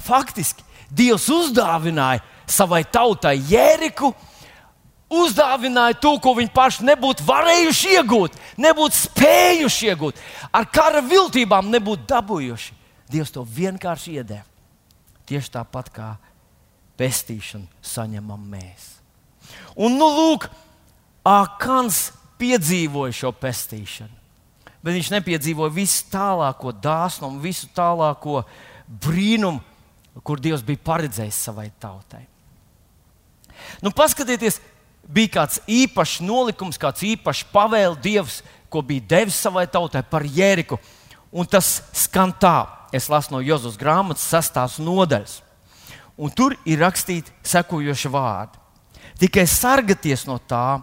Faktiski 0.00 0.64
Dievs 0.90 1.28
uzdāvināja 1.30 2.22
savai 2.50 2.82
tautai 2.82 3.36
Jeriku, 3.46 4.10
uzdāvināja 5.10 5.98
to, 6.02 6.16
ko 6.22 6.34
viņi 6.38 6.50
paši 6.54 6.86
nebūtu 6.88 7.26
varējuši 7.28 7.94
iegūt, 7.96 8.38
nebūtu 8.58 8.98
spējuši 8.98 9.90
iegūt, 9.92 10.20
ar 10.50 10.66
kara 10.70 11.02
viltībām 11.06 11.70
nebūtu 11.70 12.08
dabūjuši. 12.10 12.74
Dievs 13.10 13.32
to 13.34 13.42
vienkārši 13.46 14.18
iedēva. 14.18 14.46
Tieši 15.30 15.54
tāpat 15.54 15.90
kā 15.94 16.10
pestīšanu 16.98 17.66
saņemam 17.86 18.42
mēs. 18.50 18.86
Un, 19.78 19.94
nu, 19.98 20.10
lūk, 20.10 20.46
Akans 21.26 22.08
piedzīvoja 22.40 23.14
šo 23.14 23.30
pestīšanu. 23.36 24.19
Bet 24.80 24.96
viņš 24.96 25.10
nepiedzīvoja 25.12 25.74
visu 25.74 26.06
tālāko 26.12 26.72
dāsnumu, 26.72 27.42
visu 27.42 27.68
tālāko 27.76 28.40
brīnumu, 28.88 29.60
kur 30.24 30.40
Dievs 30.40 30.64
bija 30.66 30.80
paredzējis 30.84 31.40
savai 31.48 31.68
tautai. 31.80 32.24
Nu, 33.84 33.92
paskatieties, 33.92 34.58
bija 35.04 35.34
kāds 35.40 35.60
īpašs 35.68 36.20
nolikums, 36.24 36.80
kāds 36.80 37.04
īpašs 37.06 37.44
pavēle 37.52 37.98
Dievs, 38.02 38.40
ko 38.70 38.82
bija 38.86 39.04
devis 39.16 39.38
savai 39.40 39.66
tautai 39.70 40.02
par 40.06 40.24
Jēriku. 40.24 40.78
Un 41.30 41.46
tas 41.46 41.80
skan 41.94 42.32
tā, 42.32 42.64
es 42.94 43.08
lasu 43.10 43.34
no 43.34 43.42
Jozas 43.44 43.78
grāmatas, 43.78 44.26
sastās 44.26 44.78
nodaļas. 44.82 45.40
Un 46.20 46.32
tur 46.34 46.56
ir 46.68 46.82
rakstīti 46.82 47.32
sekojoši 47.46 48.10
vārdi. 48.12 48.58
Tikai 49.20 49.46
sargieties 49.48 50.26
no 50.28 50.38
tā, 50.40 50.80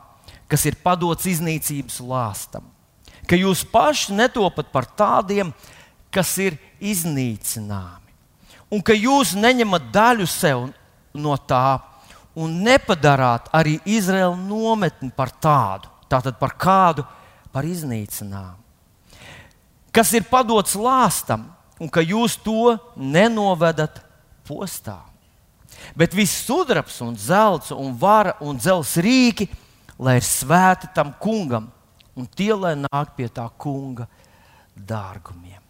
kas 0.50 0.64
ir 0.70 0.78
padots 0.84 1.28
iznīcības 1.30 2.00
lāstam, 2.06 2.66
ka 3.28 3.38
jūs 3.38 3.66
paši 3.68 4.16
netopat 4.16 4.72
par 4.72 4.88
tādiem, 4.88 5.52
kas 6.14 6.32
ir 6.42 6.58
iznīcināmi, 6.80 8.14
un 8.72 8.82
ka 8.82 8.96
jūs 8.96 9.36
neņemat 9.38 9.92
daļu 9.94 10.28
sev 10.30 10.70
no 11.18 11.36
tā, 11.38 11.80
un 12.38 12.60
nepadarāt 12.64 13.50
arī 13.56 13.78
Izraēlu 13.90 14.38
nometni 14.38 15.10
par 15.14 15.34
tādu, 15.34 15.90
tātad 16.08 16.38
par 16.40 16.54
kādu, 16.60 17.06
par 17.52 17.66
iznīcinājumu, 17.66 18.62
kas 19.92 20.14
ir 20.14 20.28
padots 20.30 20.78
lāstam, 20.78 21.48
un 21.82 21.90
ka 21.90 22.02
jūs 22.02 22.38
to 22.42 22.78
nenovedat 22.96 24.02
postā. 24.48 25.00
Bet 25.98 26.16
viss 26.16 26.46
sudrabs, 26.46 27.02
un 27.06 27.16
zelts, 27.18 27.72
un 27.74 27.94
vara 27.98 28.36
un 28.42 28.58
dzelzs 28.58 28.96
rīki, 29.02 29.50
lai 30.02 30.18
ir 30.20 30.26
svēti 30.26 30.90
tam 30.94 31.12
kungam, 31.22 31.68
un 32.18 32.26
tie, 32.26 32.52
lai 32.58 32.74
nāk 32.80 33.14
pie 33.18 33.30
tā 33.30 33.46
kunga 33.62 34.08
dārgumiem. 34.76 35.62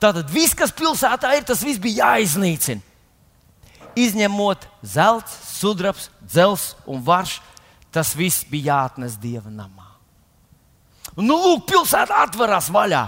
Tātad 0.00 0.30
viss, 0.32 0.56
kas 0.56 0.72
pilsētā 0.74 1.34
ir, 1.36 1.46
tas 1.46 1.62
viss 1.64 1.82
bija 1.82 2.10
jāiznīcina 2.14 2.94
izņemot 3.94 4.66
zelts, 4.82 5.34
sudrabs, 5.54 6.08
dzels 6.26 6.74
un 6.90 7.02
varš, 7.04 7.38
tas 7.94 8.14
viss 8.18 8.46
bija 8.50 8.74
jāatnes 8.74 9.16
dieva 9.22 9.50
namā. 9.50 9.86
Un, 11.14 11.28
nu, 11.28 11.36
lūk, 11.38 11.68
pilsēta 11.70 12.24
atverās 12.24 12.70
vaļā. 12.74 13.04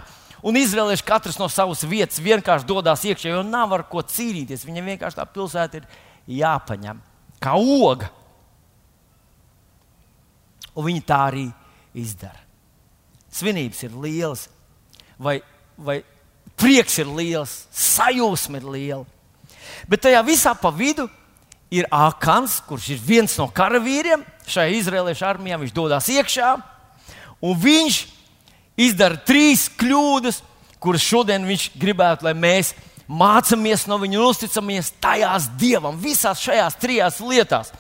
Un 0.47 0.59
izvēlēties 0.61 1.03
katrs 1.03 1.41
no 1.41 1.49
savas 1.51 1.83
vietas, 1.89 2.21
vienkārši 2.23 2.69
dodas 2.69 3.03
iekšā, 3.09 3.33
jo 3.33 3.43
nav 3.43 3.73
ar 3.75 3.83
ko 3.91 4.05
cīnīties. 4.07 4.67
Viņam 4.69 4.93
vienkārši 4.93 5.19
tā 5.19 5.25
pilsēta 5.27 5.81
ir 5.81 5.89
jāpaņem 6.39 7.01
kā 7.43 7.57
oga. 7.59 8.13
Un 10.77 10.87
viņi 10.87 11.03
tā 11.09 11.19
arī 11.33 11.47
izdara. 11.97 12.39
Svinības 13.33 13.83
ir 13.85 13.97
lielas, 14.01 14.47
vai, 15.19 15.41
vai 15.77 16.01
prieks 16.57 16.99
ir 17.03 17.11
liels, 17.11 17.65
sajūsma 17.75 18.61
ir 18.61 18.69
liela. 18.73 19.05
Bet 19.91 20.05
tajā 20.07 20.23
visā 20.25 20.55
pa 20.57 20.71
vidu 20.73 21.09
ir 21.73 21.89
Akans, 21.91 22.61
kurš 22.67 22.93
ir 22.95 23.03
viens 23.03 23.35
no 23.41 23.49
karavīriem 23.53 24.23
šajā 24.47 24.77
izraeliešu 24.79 25.27
armijā. 25.27 25.59
Viņš 25.61 25.75
dodas 25.75 26.09
iekšā 26.13 26.53
un 27.45 27.57
viņš 27.61 28.03
izdara 28.87 29.19
trīs 29.27 29.67
kļūdas, 29.79 30.43
kuras 30.81 31.05
šodien 31.05 31.47
viņš 31.49 31.71
gribētu, 31.81 32.29
lai 32.29 32.37
mēs 32.37 32.75
mācāmies 33.07 33.87
no 33.91 33.99
viņa 34.03 34.19
un 34.21 34.29
uzticamies 34.29 34.93
tajās 35.03 35.49
dievam, 35.59 35.99
visās 35.99 36.43
šajās 36.43 36.79
trijās 36.81 37.21
lietās. 37.23 37.73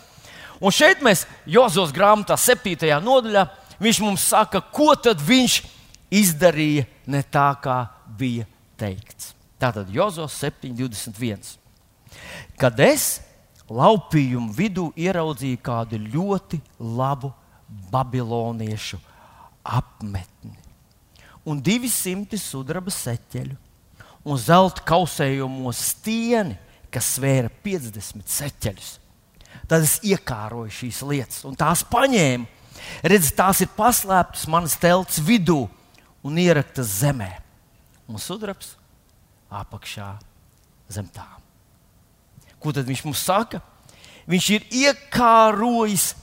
Un 0.60 0.72
šeit 0.72 1.02
mēs 1.04 1.26
Jozos 1.44 1.92
grāmatā, 1.92 2.38
7. 2.40 2.88
nodaļā, 3.04 3.44
viņš 3.82 4.00
mums 4.04 4.26
saka, 4.30 4.60
ko 4.60 4.94
tad 4.98 5.22
viņš 5.22 5.60
izdarīja 6.12 6.86
ne 7.10 7.22
tā, 7.22 7.48
kā 7.62 7.78
bija 8.18 8.46
teikts. 8.78 9.34
Tātad 9.60 9.88
Jozos 9.92 10.36
7,21. 10.42 11.56
Kad 12.60 12.80
es 12.84 13.08
laupījumu 13.68 14.52
vidū 14.54 14.90
ieraudzīju 14.96 15.62
kādu 15.64 15.98
ļoti 16.00 16.60
labu 16.78 17.32
babiloniešu 17.90 19.00
apmetni 19.66 20.54
un 21.46 21.62
200 21.62 22.38
sudraba 22.40 22.90
seķeļu 22.90 23.54
un 24.26 24.38
zelta 24.42 24.82
kausējumu 24.86 25.70
stieni, 25.74 26.56
kas 26.90 27.12
svēra 27.16 27.50
50 27.62 28.26
seķeļus. 28.26 28.88
Tad 29.70 29.86
es 29.86 29.96
iekāroju 30.06 30.72
šīs 30.74 31.00
lietas, 31.06 31.44
un 31.46 31.54
tās 31.58 31.84
paņēmu. 31.86 32.48
Redz, 33.06 33.30
tās 33.36 33.62
ir 33.64 33.70
paslēptas 33.76 34.46
manas 34.50 34.76
telts 34.80 35.20
vidū 35.22 35.66
un 36.26 36.38
ieraktas 36.40 37.00
zemē. 37.02 37.30
Un 38.06 38.20
sudrabs 38.22 38.74
apakšā 39.50 40.12
zem 40.92 41.08
tām. 41.14 41.40
Ko 42.62 42.72
tad 42.74 42.86
viņš 42.88 43.02
mums 43.06 43.22
saka? 43.22 43.60
Viņš 44.26 44.46
ir 44.56 44.66
iekārojis 44.74 46.14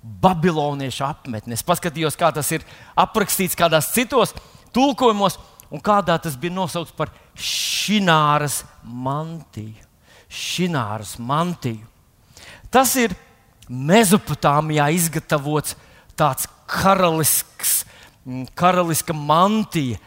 babiloniešu 0.00 1.04
apmetni. 1.04 1.56
Es 1.56 1.64
paskatījos, 1.66 2.16
kā 2.16 2.30
tas 2.32 2.48
ir 2.56 2.64
aprakstīts 2.98 3.58
kādās 3.58 3.90
citos 3.92 4.32
tulkojumos, 4.72 5.36
un 5.70 5.82
kādā 5.84 6.16
tas 6.22 6.38
bija 6.40 6.56
nosaukts 6.56 6.96
par 6.96 7.12
šināras 7.36 8.62
mantiju. 8.82 9.88
Šināras 10.30 11.16
mantiju. 11.18 11.84
Tas 12.70 12.94
ir 13.00 13.16
Mezopotāmijā 13.70 14.88
izgatavots 14.96 15.76
tāds 16.20 16.48
karalisks, 16.70 17.80
mm, 18.26 18.50
karaliska 18.58 19.16
mantija, 19.16 19.98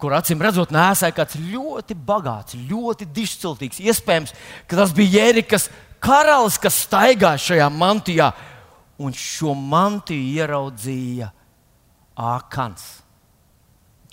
kur 0.00 0.14
acīm 0.16 0.40
redzot, 0.40 0.72
nēsāja 0.72 1.16
kāds 1.16 1.36
ļoti 1.40 1.96
bagāts, 1.96 2.56
ļoti 2.68 3.08
dišciltīgs. 3.16 3.82
Iespējams, 3.84 4.32
ka 4.68 4.78
tas 4.78 4.94
bija 4.96 5.20
Jērikas 5.20 5.68
karalis, 6.00 6.56
kas 6.60 6.78
staigāja 6.86 7.40
šajā 7.50 7.68
mantijā, 7.72 8.30
un 9.00 9.12
šo 9.16 9.54
mantiju 9.56 10.40
ieraudzīja 10.40 11.30
Ākans. 12.20 12.84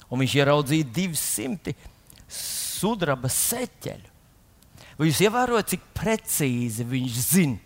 Un 0.07 0.21
viņš 0.23 0.35
ieraudzīja 0.39 0.87
200 0.95 1.73
sudraba 2.31 3.31
seķeļu. 3.31 4.13
Vai 4.97 5.09
jūs 5.09 5.19
ievērojat, 5.27 5.73
cik 5.73 5.89
precīzi 5.95 6.85
viņš 6.87 7.17
zina, 7.21 7.59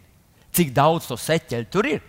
cik 0.52 0.74
daudz 0.76 1.08
to 1.12 1.18
seķeļu 1.22 1.70
tur 1.72 1.90
ir? 1.94 2.02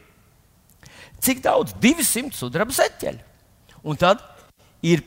Cik 1.23 1.43
daudz? 1.45 1.75
200 1.83 2.35
sudraba 2.37 2.75
seķeļu. 2.75 3.23
Un 3.87 3.99
tad 3.99 4.23
ir. 4.83 5.05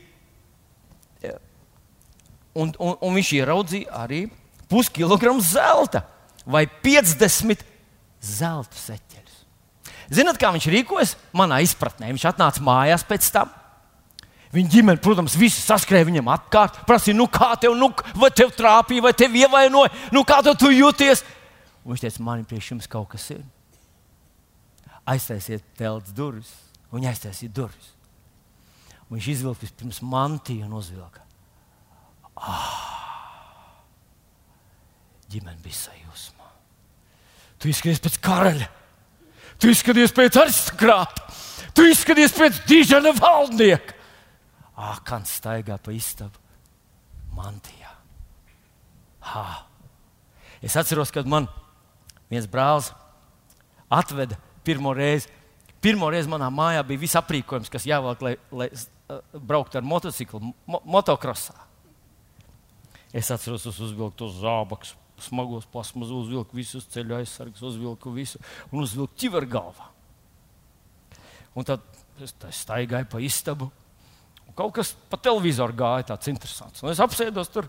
Un, 2.56 2.70
un, 2.80 2.94
un 3.04 3.16
viņš 3.18 3.34
ieraudzīja 3.36 3.92
arī 4.00 4.22
puskilogramu 4.70 5.42
zelta 5.44 6.06
vai 6.48 6.64
50 6.64 7.60
zelta 8.24 8.80
seķeļus. 8.80 9.42
Zinat, 10.16 10.38
kā 10.40 10.48
viņš 10.54 10.70
rīkojas? 10.72 11.12
Manā 11.36 11.60
izpratnē 11.66 12.08
viņš 12.14 12.24
atnāca 12.30 12.64
mājās 12.64 13.04
pēc 13.04 13.28
tam 13.34 13.52
Viņa 14.54 14.70
ģimene, 14.72 15.02
protams, 15.02 15.34
visi 15.36 15.60
saskrēja 15.60 16.06
viņam 16.08 16.30
apkārt, 16.32 16.78
prasīja, 16.88 17.16
nu 17.18 17.26
kā 17.28 17.50
tev, 17.60 17.74
nu, 17.76 17.90
vai 18.16 18.30
tev 18.32 18.54
trāpīja, 18.56 19.04
vai 19.04 19.12
tev 19.16 19.34
ievainoja, 19.36 19.90
nu 20.14 20.22
kā 20.26 20.38
tu 20.46 20.70
jūties. 20.72 21.24
Un 21.82 21.92
viņš 21.92 22.04
teica, 22.06 22.22
man 22.24 22.44
priekš 22.48 22.70
jums 22.72 22.88
kaut 22.90 23.10
kas 23.12 23.26
ir. 23.34 23.42
Aiztaisiet 25.06 25.64
telts 25.78 26.14
durvis, 26.16 26.50
un 26.90 26.98
viņi 26.98 27.10
aiztaisīja 27.12 27.54
durvis. 27.54 27.92
Un 29.06 29.18
viņš 29.18 29.28
izvilka 29.36 29.62
vispirms 29.62 30.00
mantiju 30.02 30.66
un 30.66 30.74
uzvilka. 30.80 31.22
Ah! 32.36 32.96
Ģimene 35.30 35.62
bija 35.62 35.78
sajūsmā. 35.78 36.48
Tu 37.62 37.70
izskaties 37.70 38.02
pēc 38.02 38.18
karaļa, 38.22 38.66
tu 39.62 39.70
izskaties 39.72 40.14
pēc 40.14 40.38
aristokrāta, 40.42 41.24
tu 41.74 41.86
izskaties 41.88 42.34
pēc 42.36 42.60
dižana 42.68 43.14
valdnieka. 43.16 43.94
Ākans 44.76 45.32
staigā 45.38 45.78
pa 45.80 45.94
istabu 45.94 46.36
mantijā. 47.36 47.94
Ha. 49.32 49.46
Es 50.62 50.76
atceros, 50.76 51.12
kad 51.14 51.26
man 51.28 51.48
viens 52.30 52.46
brālis 52.50 52.92
atveda 53.92 54.38
pirmo 54.66 54.92
reizi. 54.96 55.30
Pirmo 55.82 56.08
reizi 56.10 56.30
manā 56.32 56.48
mājā 56.50 56.82
bija 56.88 57.02
viss 57.04 57.18
aprīkojums, 57.20 57.70
kas 57.70 57.86
jāvelk, 57.86 58.22
lai, 58.24 58.34
lai 58.50 58.68
uh, 58.72 59.20
brauktu 59.38 59.78
ar 59.78 59.86
motociklu, 59.86 60.40
mo 60.66 60.82
motokrosā. 60.96 61.54
Es 63.14 63.30
atceros, 63.32 63.64
es 63.70 63.78
uzvilku 63.80 64.16
tos 64.18 64.40
zābakus, 64.42 64.96
smagos 65.22 65.68
plasmas, 65.70 66.10
uzvilku 66.12 66.58
visus 66.58 66.88
ceļu 66.92 67.20
aizsargus, 67.20 67.62
uzvilku 67.64 68.12
visu 68.12 68.42
un 68.72 68.82
uzvilku 68.82 69.14
ķiveru 69.22 69.52
galvā. 69.52 69.90
Un 71.56 71.64
tad 71.64 71.84
es 72.20 72.34
staigāju 72.58 73.08
pa 73.12 73.22
istabu 73.22 73.70
kaut 74.56 74.72
kas 74.78 74.94
pa 75.10 75.18
televizoru 75.20 75.76
gāja 75.76 76.10
tāds 76.12 76.30
interesants. 76.32 76.82
Un 76.82 76.92
es 76.92 77.00
apsēdos 77.02 77.50
tur, 77.52 77.68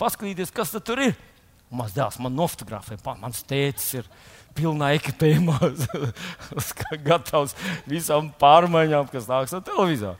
paskatīties, 0.00 0.52
kas 0.54 0.74
tur 0.84 1.00
ir. 1.06 1.16
Un 1.70 1.80
mans 1.80 1.94
dēls 1.94 2.18
man 2.22 2.34
nofotografē, 2.34 2.98
mans 3.22 3.44
tēcis 3.48 4.00
ir 4.00 4.10
pilnā 4.56 4.92
ekipējumā, 4.98 5.58
gatavs 7.08 7.54
visām 7.88 8.32
pārmaiņām, 8.40 9.08
kas 9.12 9.28
nāks 9.30 9.54
no 9.56 9.62
televizora. 9.64 10.18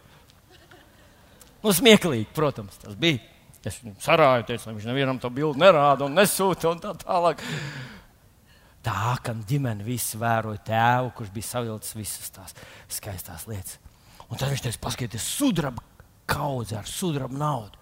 Nu, 1.61 1.75
smieklīgi, 1.77 2.31
protams, 2.37 2.79
tas 2.81 2.97
bija. 2.97 3.21
Es 3.61 3.77
viņam 3.83 3.99
sarāju, 4.01 4.47
teicu, 4.49 4.71
viņš 4.73 4.87
nevienam 4.88 5.19
to 5.21 5.29
bildi 5.37 5.61
nerāda 5.61 6.07
un 6.07 6.14
nesūta 6.16 6.71
un 6.71 6.79
tā 6.81 6.95
tālāk. 7.03 7.43
Tā 8.81 9.19
kā 9.21 9.35
ģimene 9.37 9.85
visi 9.85 10.16
vēroja 10.16 10.62
tēvu, 10.71 11.11
kurš 11.19 11.33
bija 11.35 11.49
savilcis 11.51 11.97
visas 11.99 12.33
tās 12.33 12.57
skaistās 12.88 13.45
lietas. 13.51 13.77
Un 14.31 14.40
tad 14.40 14.49
viņš 14.49 14.64
teica, 14.64 14.81
paskatieties, 14.87 15.27
sudraba 15.37 15.85
kaudze 16.31 16.79
ar 16.79 16.88
sudraba 16.88 17.37
naudu. 17.37 17.77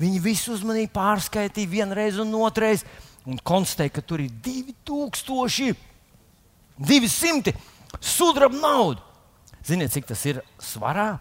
Viņi 0.00 0.20
visu 0.20 0.52
uzmanīgi 0.56 0.90
pārskaitīja 0.92 1.70
vienreiz 1.70 2.18
un 2.20 2.34
otrreiz 2.36 2.82
un 3.28 3.40
konstatēja, 3.40 3.96
ka 3.96 4.04
tur 4.04 4.22
ir 4.24 4.32
2000, 4.44 5.76
200 6.78 7.54
sudraba 8.00 8.58
naudu. 8.58 9.02
Ziniet, 9.64 9.94
cik 9.94 10.08
tas 10.10 10.20
ir 10.28 10.42
svarā? 10.60 11.16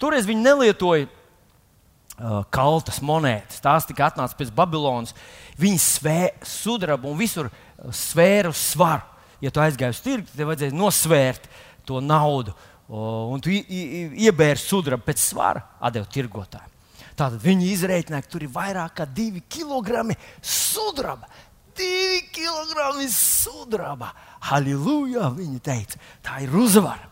Toreiz 0.00 0.26
viņi 0.28 0.44
nelietoja 0.44 1.06
uh, 1.06 2.42
kaltas 2.54 3.02
monētas. 3.04 3.60
Tās 3.64 3.88
tika 3.88 4.08
atnācas 4.08 4.36
pēc 4.38 4.52
Babilonas. 4.56 5.12
Viņi 5.60 5.80
svēra 5.82 6.48
sudrabu 6.48 7.12
un 7.12 7.20
visur 7.20 7.50
svēra 7.92 8.52
svaru. 8.56 9.04
Ja 9.44 9.52
tu 9.52 9.60
aizgāji 9.60 9.92
uz 9.92 10.00
tirgu, 10.00 10.30
tad 10.30 10.48
vajadzēja 10.48 10.76
nosvērt 10.78 11.50
to 11.84 12.00
naudu. 12.00 12.54
Uh, 12.84 13.32
un 13.32 13.42
tu 13.44 13.52
iebērsi 13.52 14.70
sudrabu 14.70 15.04
pēc 15.04 15.20
svara, 15.20 15.66
atdevi 15.84 16.08
tirgotājiem. 16.16 16.73
Tātad 17.14 17.38
viņi 17.42 17.70
izreikināja, 17.70 18.26
ka 18.26 18.32
tur 18.32 18.44
ir 18.46 18.50
vairāk 18.54 18.96
kā 18.98 19.06
divi 19.06 19.44
kilogrami 19.46 20.16
sudraba. 20.42 21.28
Divi 21.74 22.24
kilogrami 22.34 23.06
sudraba. 23.10 24.10
Halleluja! 24.50 25.30
Viņi 25.34 25.60
teica, 25.62 26.00
tā 26.22 26.40
ir 26.44 26.54
uzvara. 26.58 27.10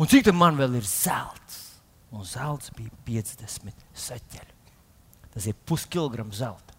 Un 0.00 0.08
cik 0.08 0.24
tam 0.28 0.40
man 0.40 0.56
vēl 0.56 0.80
ir 0.80 0.88
zelts? 0.88 1.60
Un 2.12 2.24
zelts 2.28 2.72
bija 2.76 2.92
50 3.06 3.84
seķeļi. 4.06 4.56
Tas 5.32 5.48
ir 5.48 5.60
puskilograms 5.68 6.40
zelta. 6.40 6.76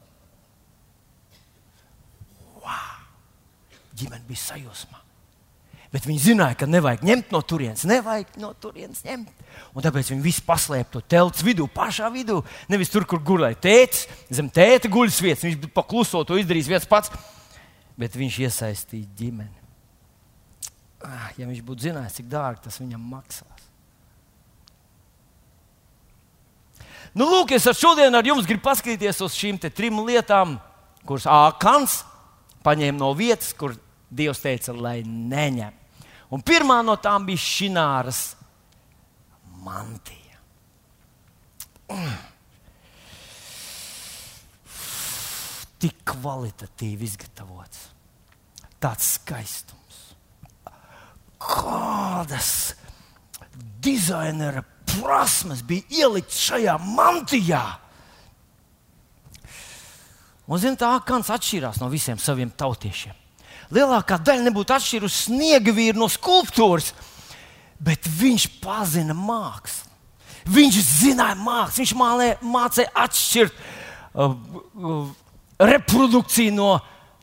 Wow! 2.62 3.00
Ģimene 3.98 4.26
bija 4.30 4.46
sajūsmā. 4.48 5.03
Bet 5.94 6.08
viņi 6.10 6.24
zināja, 6.32 6.58
ka 6.58 6.66
nevajag 6.66 7.04
ņemt 7.06 7.34
no 7.36 7.40
turienes, 7.46 7.84
nevajag 7.86 8.38
no 8.42 8.50
turienes 8.58 9.04
ņemt. 9.06 9.44
Un 9.78 9.86
tāpēc 9.86 10.08
viņi 10.10 10.24
visi 10.26 10.42
paslēpa 10.46 10.96
to 10.96 11.02
telts 11.06 11.44
vidū, 11.46 11.68
pašā 11.70 12.08
vidū. 12.14 12.40
Nevis 12.74 12.90
tur, 12.90 13.06
kur 13.06 13.22
gulēja 13.22 13.60
tēvs, 13.62 14.08
zem 14.34 14.50
tēta 14.50 14.90
guļas 14.90 15.20
vietas. 15.22 15.46
Viņš 15.46 15.68
pakluso 15.76 16.24
to 16.26 16.40
izdarījis 16.42 16.72
viens 16.72 16.88
pats, 16.90 17.14
bet 18.00 18.18
viņš 18.18 18.40
iesaistīja 18.48 19.12
ģimeni. 19.20 19.62
Ah, 21.06 21.30
ja 21.38 21.46
viņš 21.46 21.62
būtu 21.68 21.86
zinājis, 21.86 22.18
cik 22.18 22.32
dārgi 22.32 22.66
tas 22.66 22.80
viņam 22.82 23.06
maksās. 23.14 23.70
Nu, 27.14 27.28
lūk, 27.30 27.54
es 27.54 27.70
ar 27.70 27.78
šodien 27.78 28.18
ar 28.18 28.26
jums 28.26 28.50
gribu 28.50 28.66
paskatīties 28.66 29.22
uz 29.22 29.38
šīm 29.38 29.62
trim 29.68 30.02
lietām, 30.02 30.58
kuras 31.06 31.30
Ākans 31.30 32.00
paņēma 32.66 32.98
no 32.98 33.14
vietas, 33.14 33.54
kur 33.54 33.78
Dievs 34.14 34.42
teica, 34.42 34.74
lai 34.74 35.04
neņem. 35.06 35.83
Un 36.34 36.42
pirmā 36.42 36.80
no 36.86 36.96
tām 36.98 37.28
bija 37.30 37.42
šināras 37.42 38.26
mantija. 39.62 40.20
tik 45.84 46.00
kvalitatīvi 46.08 47.08
izgatavots. 47.10 47.90
Tāds 48.84 49.14
skaistums. 49.18 50.00
Kādas 51.44 52.52
dizainera 53.84 54.64
prasmes 54.94 55.64
bija 55.68 56.04
ieliktas 56.04 56.40
šajā 56.48 56.78
mantijā? 56.84 57.64
Un, 60.48 60.60
zin, 60.60 60.76
tā 60.80 60.94
Akans 60.98 61.32
atšķīrās 61.32 61.80
no 61.84 61.90
visiem 61.92 62.20
saviem 62.20 62.52
tautiešiem. 62.52 63.23
Lielākā 63.74 64.20
daļa 64.22 64.46
nebūtu 64.48 64.76
atšķīrusi 64.76 65.26
sniega 65.30 65.74
vīru 65.74 66.04
no 66.04 66.10
skulptūras, 66.12 66.92
bet 67.82 68.06
viņš 68.20 68.48
pazina 68.62 69.16
mākslu. 69.18 69.90
Viņš 70.54 70.80
zināja 70.84 71.38
mākslu, 71.40 71.82
viņš 71.82 71.94
mālē, 71.96 72.28
mācīja 72.44 72.92
atšķirt 73.06 73.54
uh, 73.56 74.34
uh, 74.36 75.14
reprodukciju 75.72 76.52
no, 76.56 76.74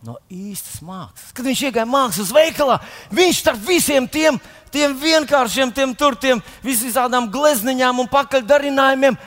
no 0.07 0.17
īstas 0.33 0.81
mākslas. 0.85 1.35
Kad 1.37 1.51
viņš 1.51 1.67
iegāja 1.69 1.89
mākslas 1.91 2.33
veikalā, 2.35 2.79
viņš 3.13 3.43
starp 3.45 3.63
visiem 3.69 4.09
tiem, 4.09 4.41
tiem 4.73 4.97
vienkāršiem, 4.97 5.75
tiem 5.77 5.95
turtiem, 5.99 6.41
visām 6.65 7.29
glezniņām 7.31 8.01
un 8.01 8.11
pakaļdarinājumiem, 8.11 9.21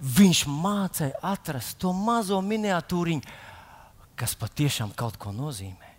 viņš 0.00 0.46
mācīja 0.48 1.20
atrast 1.34 1.80
to 1.82 1.92
mazo 1.92 2.38
miniatūriņu, 2.44 3.38
kas 4.16 4.38
patiešām 4.38 4.94
kaut 4.96 5.18
ko 5.20 5.34
nozīmē. 5.34 5.89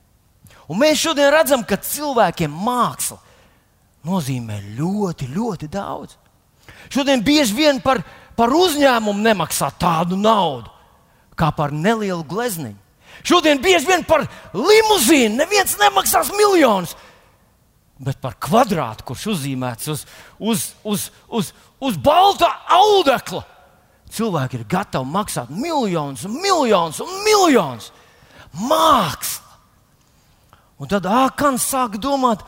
Un 0.72 0.80
mēs 0.80 1.02
šodien 1.04 1.34
redzam, 1.34 1.66
ka 1.68 1.76
cilvēkiem 1.84 2.54
māksla 2.64 3.18
nozīmē 4.08 4.62
ļoti, 4.78 5.28
ļoti 5.34 5.68
daudz. 5.72 6.16
Šodien 6.92 7.24
bieži 7.26 7.58
vien 7.58 7.82
par, 7.84 8.00
par 8.40 8.54
uzņēmumu 8.56 9.20
nemaksā 9.20 9.72
tādu 9.82 10.16
naudu, 10.16 10.72
kā 11.36 11.52
par 11.56 11.76
nelielu 11.76 12.24
glezniņu. 12.28 12.80
Šodien 13.28 13.60
bieži 13.62 13.90
vien 13.90 14.06
par 14.08 14.24
limuzīnu 14.56 15.42
neviens 15.42 15.76
nemaksās 15.78 16.32
miljonus, 16.34 16.96
bet 18.02 18.18
par 18.24 18.40
kvadrātu, 18.42 19.06
kurš 19.12 19.28
uzzīmēts 19.36 19.92
uz, 19.92 20.06
uz, 20.40 20.66
uz, 20.88 21.10
uz, 21.28 21.52
uz 21.84 22.00
balta 22.02 22.50
audekla. 22.80 23.44
Cilvēki 24.12 24.58
ir 24.60 24.66
gatavi 24.72 25.08
maksāt 25.08 25.52
miljonus, 25.54 26.26
miljonus 26.32 27.04
un 27.04 27.14
miljonus. 27.28 27.92
Māksla! 28.56 29.41
Un 30.82 30.90
tad 30.90 31.06
Ākans 31.06 31.62
sāk 31.70 32.00
domāt, 32.02 32.42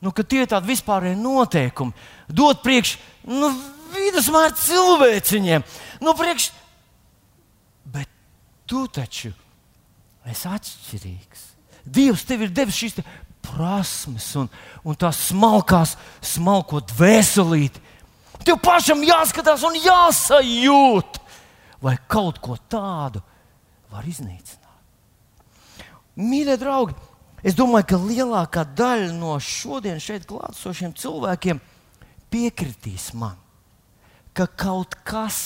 nu, 0.00 0.12
ka 0.14 0.24
tie 0.24 0.44
ir 0.44 0.48
tādi 0.50 0.70
vispārēji 0.72 1.18
noteikumi. 1.20 1.92
Dot 2.32 2.62
priekš 2.64 2.94
nu, 3.28 3.50
vidusmēra 3.92 4.54
cilvēciņiem. 4.56 5.66
Nu, 6.00 6.14
priekš... 6.16 6.50
Bet 7.92 8.08
tu 8.68 8.86
taču 8.88 9.34
esi 10.26 10.48
atšķirīgs. 10.50 11.44
Dievs 11.86 12.24
tev 12.26 12.46
ir 12.46 12.54
devis 12.54 12.80
šīs 12.80 12.96
te 12.96 13.04
prasmes 13.46 14.26
un, 14.40 14.48
un 14.82 14.96
tās 14.98 15.20
smalkās, 15.28 15.94
smalko 16.24 16.80
dvēselīti. 16.94 17.82
Tev 18.46 18.58
pašam 18.62 19.04
jāskatās 19.06 19.62
un 19.66 19.76
jāsajūt, 19.78 21.20
vai 21.82 21.96
kaut 22.10 22.40
ko 22.42 22.56
tādu 22.70 23.22
var 23.92 24.06
iznīcināt. 24.08 24.64
Mīļie 26.16 26.56
draugi, 26.60 26.96
es 27.46 27.54
domāju, 27.54 27.86
ka 27.92 28.00
lielākā 28.02 28.66
daļa 28.76 29.12
no 29.14 29.36
šodien 29.42 30.00
šeit 30.02 30.26
klātesošiem 30.28 30.96
cilvēkiem 30.98 31.60
piekritīs 32.32 33.12
man, 33.14 33.36
ka 34.36 34.48
kaut 34.50 34.98
kas, 35.06 35.38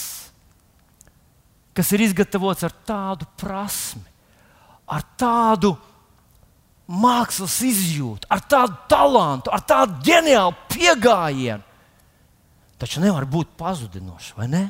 kas 1.76 1.92
ir 1.94 2.06
izgatavots 2.08 2.64
ar 2.66 2.74
tādu 2.88 3.28
prasmi, 3.40 4.06
ar 4.90 5.04
tādu 5.20 5.74
mākslas 6.90 7.60
izjūtu, 7.62 8.26
ar 8.32 8.42
tādu 8.50 8.78
talantu, 8.90 9.52
ar 9.54 9.62
tādu 9.62 10.00
ģeniālu 10.08 10.56
pieejamību, 10.72 11.62
taču 12.80 13.02
nevar 13.04 13.28
būt 13.28 13.54
pazudinošs, 13.60 14.32
vai 14.38 14.48
ne? 14.50 14.64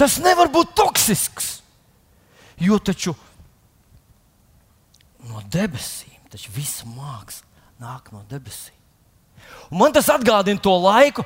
Tas 0.00 0.16
nevar 0.24 0.48
būt 0.48 0.72
toksisks, 0.78 1.58
jo 2.58 2.78
taču 2.80 3.12
no 5.28 5.42
debesīm, 5.52 6.18
taču 6.32 6.52
visa 6.54 6.88
māksla 6.88 7.46
nāk 7.80 8.12
no 8.14 8.22
debesīm. 8.30 8.76
Un 9.70 9.80
man 9.80 9.94
tas 9.94 10.08
atgādina 10.12 10.60
to 10.62 10.72
laiku, 10.82 11.24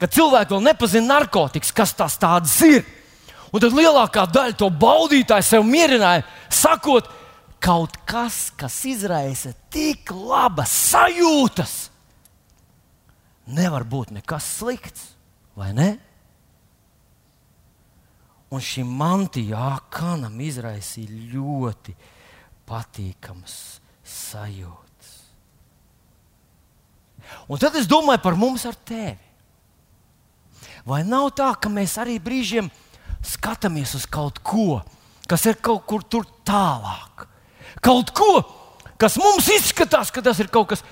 kad 0.00 0.12
cilvēki 0.12 0.54
vēl 0.54 0.64
nepazina 0.64 1.14
narkotikas, 1.14 1.72
kas 1.74 1.94
tas 1.96 2.18
ir. 2.66 2.84
Un 3.52 3.62
tad 3.62 3.74
lielākā 3.76 4.26
daļa 4.28 4.56
to 4.58 4.68
baudītāju 4.70 5.46
sev 5.46 5.64
mierināja, 5.64 6.26
sakot, 6.52 7.08
kaut 7.62 7.94
kas, 8.08 8.50
kas 8.58 8.74
izraisa 8.88 9.54
tik 9.72 10.10
labas 10.12 10.72
sajūtas, 10.90 11.76
nevar 13.46 13.86
būt 13.86 14.12
nekas 14.18 14.50
slikts, 14.58 15.12
vai 15.56 15.72
ne? 15.76 15.88
Un 18.52 18.62
šī 18.62 18.84
mantija 18.86 19.78
Kanam 19.90 20.36
izraisīja 20.42 21.32
ļoti 21.32 21.96
patīkamas 22.66 23.56
sajūtas. 24.06 25.12
Un 27.50 27.62
tad 27.62 27.76
es 27.78 27.88
domāju 27.90 28.22
par 28.22 28.36
mums 28.38 28.66
ar 28.68 28.76
tevi. 28.86 29.18
Vai 30.86 31.02
nav 31.02 31.32
tā, 31.34 31.50
ka 31.58 31.70
mēs 31.70 31.96
arī 31.98 32.20
brīžiem 32.22 32.68
skatāmies 33.26 33.96
uz 33.98 34.04
kaut 34.06 34.38
ko, 34.46 34.82
kas 35.26 35.46
ir 35.50 35.58
kaut 35.58 35.82
kur 35.90 36.04
tur 36.06 36.26
tālāk? 36.46 37.26
Kaut 37.82 38.12
ko, 38.14 38.30
kas 38.98 39.18
mums 39.18 39.50
izskatās, 39.50 40.12
ka 40.14 40.22
tas 40.22 40.38
ir 40.42 40.50
kaut 40.52 40.70
kas 40.70 40.84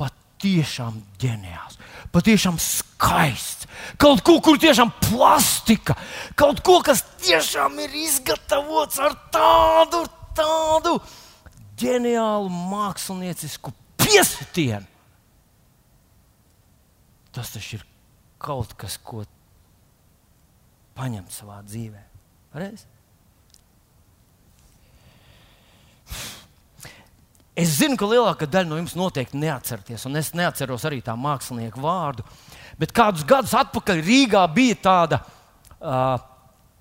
patiešām 0.00 0.96
ģeniāls, 1.20 1.76
patiešām 2.14 2.56
skaists. 2.60 3.68
Kaut 4.00 4.24
ko, 4.24 4.38
kur 4.44 4.56
tiešām 4.60 4.92
plastika, 5.04 5.96
kaut 6.38 6.64
ko, 6.64 6.80
kas 6.84 7.04
tiešām 7.20 7.76
ir 7.84 7.94
izgatavots 8.06 9.00
ar 9.04 9.16
tādu, 9.34 10.06
tādu 10.36 10.96
ģeniālu 11.82 12.50
māksliniecisku 12.70 13.74
piesitienu. 14.00 14.86
Tas 17.32 17.52
taču 17.54 17.78
ir 17.78 17.84
kaut 18.42 18.74
kas, 18.78 18.98
ko 19.00 19.24
paņemt 20.98 21.32
savā 21.32 21.62
dzīvē. 21.64 22.02
Pareiz? 22.52 22.84
Es 27.52 27.74
zinu, 27.76 27.98
ka 28.00 28.08
lielākā 28.08 28.48
daļa 28.48 28.68
no 28.70 28.78
jums 28.80 28.94
noteikti 28.96 29.40
neatcerieties, 29.40 30.06
un 30.08 30.16
es 30.20 30.30
neatceros 30.36 30.86
arī 30.88 31.02
tā 31.04 31.12
mākslinieka 31.20 31.80
vārdu. 31.84 32.24
Bet 32.80 32.94
kādus 32.96 33.26
gadus 33.28 33.52
atpakaļ 33.56 34.00
Rīgā 34.04 34.44
bija 34.54 34.78
tāda, 34.80 35.18
uh, 35.76 36.16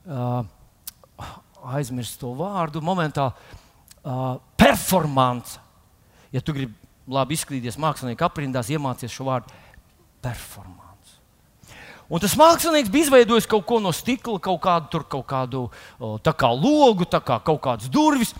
uh, 0.07 1.33
aizmirst 1.75 2.21
to 2.21 2.31
vārdu, 2.39 2.79
momentāli 2.83 3.59
uh, 4.03 4.37
performance. 4.57 5.59
Ja 6.31 6.41
tu 6.41 6.55
gribi 6.55 6.73
labi 7.11 7.35
izskatīties 7.35 7.79
mākslinieka 7.81 8.29
aprindās, 8.29 8.69
iemācies 8.71 9.11
šo 9.11 9.27
vārdu 9.27 9.51
performance. 10.23 11.17
Un 12.11 12.19
tas 12.19 12.35
mākslinieks 12.35 12.91
bija 12.91 13.07
izveidojis 13.07 13.47
kaut 13.49 13.65
ko 13.67 13.79
no 13.79 13.93
stikla, 13.95 14.37
kaut 14.43 14.59
kādu, 14.63 14.89
tur, 14.91 15.05
kaut 15.07 15.27
kādu 15.29 15.65
kā 16.27 16.51
logu, 16.51 17.07
kā 17.07 17.39
kaut 17.39 17.61
kādas 17.63 17.91
durvis. 17.91 18.33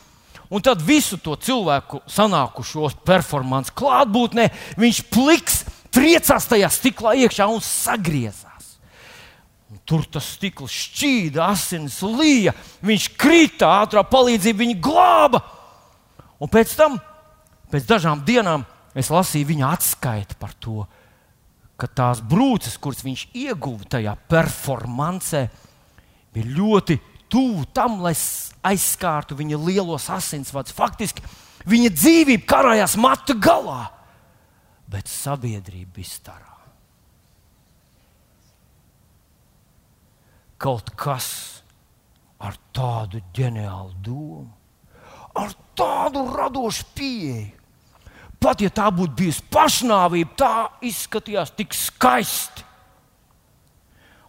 Un 0.51 0.59
tad 0.59 0.81
visu 0.83 1.15
to 1.23 1.37
cilvēku 1.39 2.01
sanākušos 2.11 2.97
performances 3.07 3.71
klātbūtnē 3.79 4.49
viņš 4.81 4.99
pliks, 5.13 5.61
triecās 5.95 6.49
tajā 6.51 6.67
stiklā 6.71 7.15
iekšā 7.23 7.47
un 7.47 7.63
sagriezās. 7.63 8.50
Tur 9.85 10.05
tas 10.07 10.27
stikls 10.37 10.71
šķīda, 10.71 11.47
asins 11.51 11.99
līja, 12.05 12.53
viņš 12.85 13.07
krita, 13.19 13.71
ātrā 13.81 14.03
palīdzība 14.07 14.63
viņu 14.63 14.77
glāba. 14.83 15.41
Un 16.41 16.49
pēc 16.51 16.75
tam, 16.77 16.99
pēc 17.73 17.89
dažām 17.89 18.21
dienām, 18.25 18.63
es 18.95 19.09
lasīju 19.11 19.49
viņa 19.51 19.71
atskaiti 19.75 20.37
par 20.39 20.53
to 20.61 20.85
ka 21.81 21.89
tās 21.89 22.21
brūces, 22.21 22.77
kuras 22.77 23.01
viņš 23.01 23.23
ieguva 23.41 23.87
tajā 23.95 24.13
performancē, 24.29 25.47
bija 26.33 26.53
ļoti 26.59 26.99
tuvu 27.31 27.65
tam, 27.73 28.01
lai 28.05 28.13
aizskārtu 28.69 29.37
viņa 29.39 29.57
lielos 29.65 30.05
asinsvadus. 30.13 30.75
Faktiski 30.77 31.25
viņa 31.71 31.93
dzīvība 31.95 32.45
karājās 32.53 32.97
matu 33.01 33.37
galā, 33.41 33.87
bet 34.91 35.09
sabiedrība 35.09 35.97
bija 35.97 36.13
starā. 36.13 36.50
Kaut 40.61 40.91
kas 40.99 41.29
ar 42.41 42.57
tādu 42.75 43.21
ģeniālu 43.33 43.95
domu, 44.05 44.51
ar 45.37 45.55
tādu 45.77 46.27
radošu 46.35 46.85
pieeju 46.97 47.61
Pat 48.41 48.61
ja 48.63 48.71
tā 48.73 48.87
būtu 48.89 49.13
bijusi 49.19 49.43
pašnāvība, 49.53 50.33
tā 50.33 50.53
izskatījās 50.89 51.53
tik 51.53 51.75
skaisti. 51.77 52.65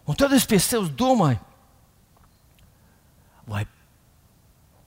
Un 0.05 0.19
tad 0.19 0.35
es 0.37 0.45
pie 0.45 0.59
sevis 0.61 0.91
domāju, 0.99 1.39
vai 3.49 3.63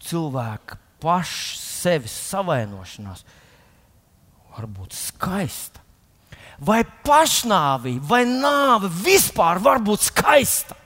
cilvēka 0.06 0.78
paša 1.02 1.59
sevis 1.59 2.14
savainošanās 2.28 3.24
var 4.54 4.70
būt 4.70 4.94
skaista? 4.94 5.82
Vai 6.62 6.85
pašnāvība 7.04 8.06
vai 8.06 8.22
nāve 8.30 8.92
vispār 9.02 9.59
var 9.64 9.82
būt 9.82 10.06
skaista? 10.06 10.78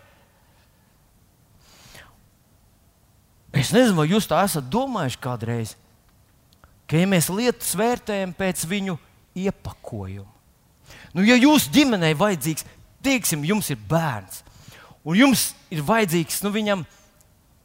Es 3.57 3.73
nezinu, 3.75 3.99
vai 3.99 4.11
jūs 4.11 4.29
tā 4.31 4.45
esat 4.47 4.69
domājuši 4.71 5.21
kādreiz, 5.23 5.75
ka 6.91 6.99
ja 7.01 7.09
mēs 7.11 7.31
lietas 7.33 7.73
vērtējam 7.79 8.35
pēc 8.37 8.63
viņu 8.71 8.97
iepakojuma. 9.39 10.31
Nu, 11.15 11.25
ja 11.27 11.35
jūsu 11.39 11.71
ģimenei 11.75 12.15
vajadzīgs, 12.19 12.67
teiksim, 13.03 13.43
jums 13.47 13.71
ir 13.73 13.79
bērns, 13.91 14.43
un 15.03 15.19
jums 15.19 15.51
ir 15.73 15.83
vajadzīgs 15.87 16.43
nu, 16.45 16.53
viņam 16.55 16.85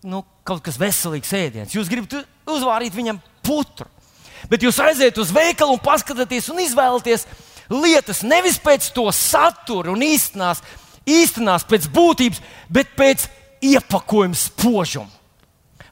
nu, 0.10 0.22
kaut 0.46 0.64
kas 0.66 0.80
veselīgs 0.82 1.34
ēdiens, 1.38 1.74
jūs 1.74 1.90
gribat 1.92 2.26
uzvārīt 2.50 2.96
viņam 2.96 3.22
putru, 3.46 3.90
bet 4.50 4.66
jūs 4.66 4.80
aiziet 4.82 5.18
uz 5.22 5.34
veikalu 5.34 5.78
un 5.78 5.84
paskatieties 5.84 6.50
un 6.54 6.62
izvēlaties 6.66 7.28
lietas 7.74 8.22
nevis 8.26 8.58
pēc 8.62 8.92
to 8.94 9.06
satura 9.14 9.94
un 9.94 10.06
īstenās, 10.06 10.62
īstenās 11.06 11.66
pēc 11.70 11.90
būtības, 11.94 12.42
bet 12.70 12.94
pēc 12.98 13.28
iepakojuma 13.66 14.38
spožuma. 14.38 15.15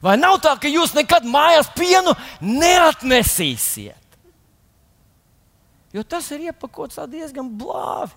Vai 0.04 0.18
nav 0.20 0.36
tā, 0.44 0.52
ka 0.60 0.68
jūs 0.68 0.92
nekad 0.92 1.24
mājās 1.24 1.70
pienu 1.72 2.12
neatnesīsiet? 2.44 4.18
Jo 5.94 6.02
tas 6.02 6.26
ir 6.34 6.50
iepakots 6.50 6.98
diezgan 7.08 7.48
blāvi 7.56 8.12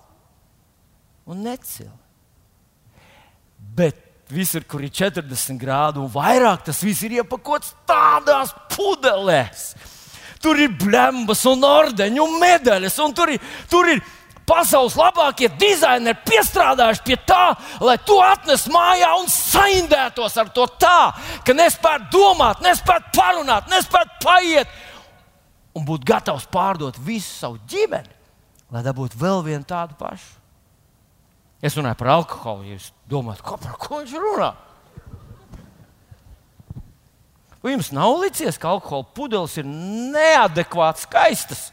un 1.29 1.45
necili. 1.45 1.93
Bet 3.77 4.01
visur, 4.33 4.65
kur 4.67 4.83
ir 4.83 4.91
40 4.91 5.59
grādi 5.61 6.01
un 6.01 6.09
vairāk, 6.11 6.65
tas 6.67 6.81
viss 6.83 7.05
ir 7.05 7.19
iepakots 7.21 7.75
tādās 7.87 8.51
pudelēs. 8.73 9.69
Tur 10.43 10.59
ir 10.61 10.73
blēmbas, 10.77 11.45
un 11.49 11.63
ordeņi 11.65 12.21
un 12.21 12.35
medaļas, 12.41 12.97
un 13.05 13.15
tur 13.15 13.31
ir, 13.33 13.45
tur 13.71 13.87
ir 13.93 14.03
pasaules 14.47 14.95
labākie 14.97 15.49
dizaineri 15.59 16.17
piestrādājuši 16.27 17.03
pie 17.05 17.17
tā, 17.27 17.51
lai 17.83 17.97
to 18.07 18.17
atnes 18.23 18.67
mājā 18.71 19.11
un 19.19 19.27
saindētos 19.31 20.37
ar 20.39 20.51
to 20.55 20.67
tā, 20.79 21.11
ka 21.45 21.55
nespētu 21.57 22.09
domāt, 22.13 22.63
nespētu 22.65 23.11
parunāt, 23.17 23.67
nespētu 23.71 24.21
paiet 24.23 24.71
un 25.77 25.85
būt 25.85 26.07
gatavs 26.07 26.47
pārdot 26.49 26.97
visu 27.03 27.29
savu 27.29 27.59
ģimeni, 27.69 28.13
lai 28.73 28.83
dabūtu 28.85 29.19
vēl 29.19 29.43
vienu 29.45 29.67
tādu 29.67 29.97
pašu. 29.99 30.37
Es 31.61 31.75
runāju 31.77 31.97
par 31.97 32.13
alkoholu, 32.13 32.67
jūs 32.69 32.91
domājat, 33.09 33.43
ko, 33.45 33.57
par 33.61 33.77
ko 33.81 34.01
viņš 34.01 34.15
runā. 34.21 34.51
Vai 37.63 37.73
jums 37.73 37.89
nav 37.91 38.19
licies, 38.21 38.59
ka 38.61 38.69
alkohola 38.75 39.07
pudeles 39.17 39.57
ir 39.57 39.65
neadekvāti 39.67 41.03
skaistas? 41.07 41.71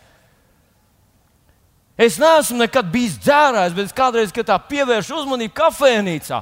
Es 1.94 2.16
neesmu 2.18 2.59
nekad 2.59 2.88
bijis 2.90 3.18
dzērājs, 3.22 3.74
bet 3.74 3.87
es 3.87 3.94
kādreiz 3.94 4.33
tā 4.35 4.57
pievēršu 4.59 5.20
uzmanību 5.20 5.54
kafejnīcā. 5.54 6.40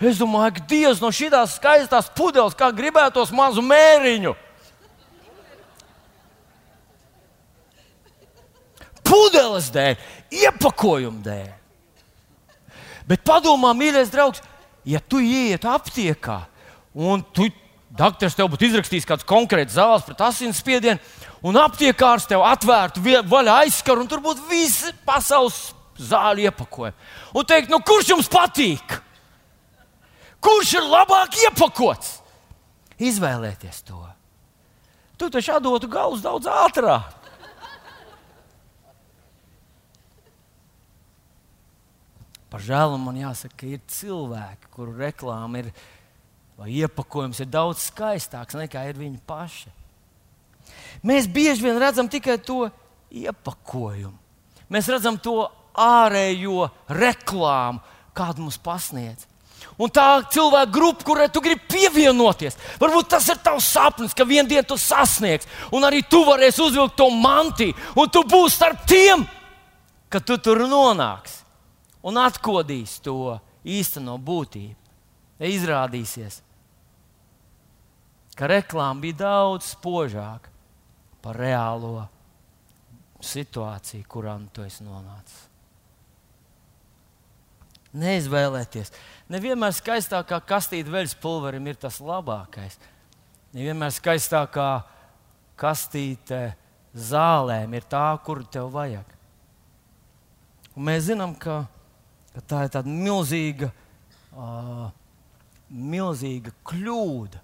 Es 0.00 0.20
domāju, 0.20 0.56
ka 0.56 0.66
Dievs 0.68 1.00
no 1.00 1.08
šīs 1.12 1.56
skaistās 1.56 2.08
pudeles, 2.16 2.56
kā 2.56 2.70
gribētos 2.72 3.32
mazu 3.32 3.64
mēriņu. 3.64 4.34
Pudeles 9.04 9.68
dēļ, 9.74 9.96
iepakojuma 10.44 11.24
dēļ. 11.24 11.48
Bet 13.10 13.24
padomā, 13.26 13.72
mīļais 13.74 14.12
draugs, 14.12 14.44
ja 14.86 15.00
tu 15.00 15.18
ieiet 15.18 15.64
aptiekā 15.66 16.44
un 16.94 17.24
tu, 17.34 17.48
doktors 17.90 18.36
tev 18.38 18.52
būtu 18.52 18.68
izrakstījis 18.68 19.08
kāds 19.08 19.26
konkrēts 19.26 19.74
zāles 19.74 20.06
pret 20.06 20.22
asinsspiedienu, 20.28 21.02
un 21.46 21.58
aptiekārs 21.60 22.28
tev 22.30 22.44
atvērtu 22.46 23.02
vaļā 23.28 23.60
aizskaru, 23.64 24.04
un 24.04 24.10
tur 24.10 24.22
būtu 24.24 24.48
visi 24.50 24.92
pasaules 25.06 25.70
zāļu 26.00 26.48
iepakojumi. 26.48 26.96
Un 27.36 27.46
teikt, 27.46 27.70
nu, 27.72 27.80
kurš 27.84 28.14
jums 28.14 28.30
patīk? 28.32 28.98
Kurš 30.40 30.74
ir 30.78 30.88
labāk 30.88 31.36
iepakots? 31.46 32.18
Izvēlieties 33.00 33.82
to. 33.88 34.00
Tu 35.20 35.28
taču 35.32 35.56
atdotu 35.56 35.88
galus 35.88 36.22
daudz 36.24 36.48
ātrāk. 36.48 37.16
Par 42.50 42.62
žēlu 42.66 42.96
man 42.98 43.18
jāsaka, 43.20 43.60
ka 43.60 43.68
ir 43.68 43.82
cilvēki, 43.86 44.72
kuru 44.74 44.96
reklāma 44.98 45.60
ir 45.60 45.68
vai 46.58 46.72
iepakojums 46.80 47.38
ir 47.44 47.48
daudz 47.48 47.84
skaistāks 47.92 48.58
nekā 48.58 48.82
ir 48.90 48.98
viņi 48.98 49.20
paši. 49.28 49.70
Mēs 51.06 51.28
bieži 51.30 51.64
vien 51.64 51.78
redzam 51.80 52.08
tikai 52.10 52.36
to 52.44 52.66
iepakojumu. 53.10 54.16
Mēs 54.70 54.88
redzam 54.92 55.16
to 55.18 55.48
ārējo 55.74 56.68
reklāmu, 56.92 57.80
kādu 58.14 58.44
mums 58.44 58.58
pasniedz. 58.60 59.26
Un 59.80 59.88
tā 59.92 60.20
cilvēka 60.32 60.72
grupa, 60.72 61.04
kurai 61.08 61.28
tu 61.32 61.40
gribi 61.40 61.62
pievienoties, 61.72 62.56
varbūt 62.80 63.10
tas 63.14 63.26
ir 63.32 63.38
tavs 63.40 63.68
sapnis, 63.72 64.14
ka 64.16 64.26
vienā 64.28 64.48
dienā 64.48 64.64
tu 64.68 64.76
sasniegsi, 64.76 65.48
un 65.72 65.84
arī 65.88 66.02
tu 66.04 66.20
varēsi 66.26 66.62
uzvilkt 66.66 66.98
to 67.00 67.08
mantiju, 67.12 67.76
un 67.96 68.10
tu 68.12 68.22
būsi 68.28 68.58
starp 68.58 68.84
tiem, 68.88 69.24
ka 70.12 70.20
tu 70.20 70.36
tur 70.36 70.66
nonāksi 70.68 71.40
un 72.04 72.20
atkodīsi 72.20 73.00
to 73.04 73.38
īsteno 73.64 74.18
būtību. 74.20 74.76
Izrādīsies, 75.40 76.42
ka 78.36 78.48
reklāma 78.50 79.00
bija 79.00 79.22
daudz 79.22 79.70
spožāka 79.72 80.49
par 81.22 81.38
reālo 81.40 82.06
situāciju, 83.20 84.06
kurā 84.08 84.36
nu 84.40 84.48
tu 84.52 84.64
esi 84.64 84.84
nonācis. 84.86 85.46
Neizvēlēties. 88.00 88.92
Nevienmēr 89.32 89.74
skaistākā 89.74 90.38
kastīte 90.46 90.92
veļas 90.92 91.16
pulverim 91.18 91.66
ir 91.66 91.78
tas 91.80 91.98
labākais. 91.98 92.78
Nevienmēr 93.56 93.90
skaistākā 93.96 94.68
kastīte 95.58 96.52
zālēm 96.94 97.74
ir 97.74 97.86
tā, 97.90 98.06
kuru 98.24 98.46
tev 98.46 98.70
vajag. 98.74 99.16
Un 100.76 100.86
mēs 100.86 101.08
zinām, 101.10 101.34
ka, 101.34 101.64
ka 102.34 102.44
tā 102.46 102.64
ir 102.66 102.74
tāda 102.76 102.94
milzīga, 102.94 103.72
uh, 104.32 104.86
milzīga 105.68 106.54
kļūda 106.70 107.42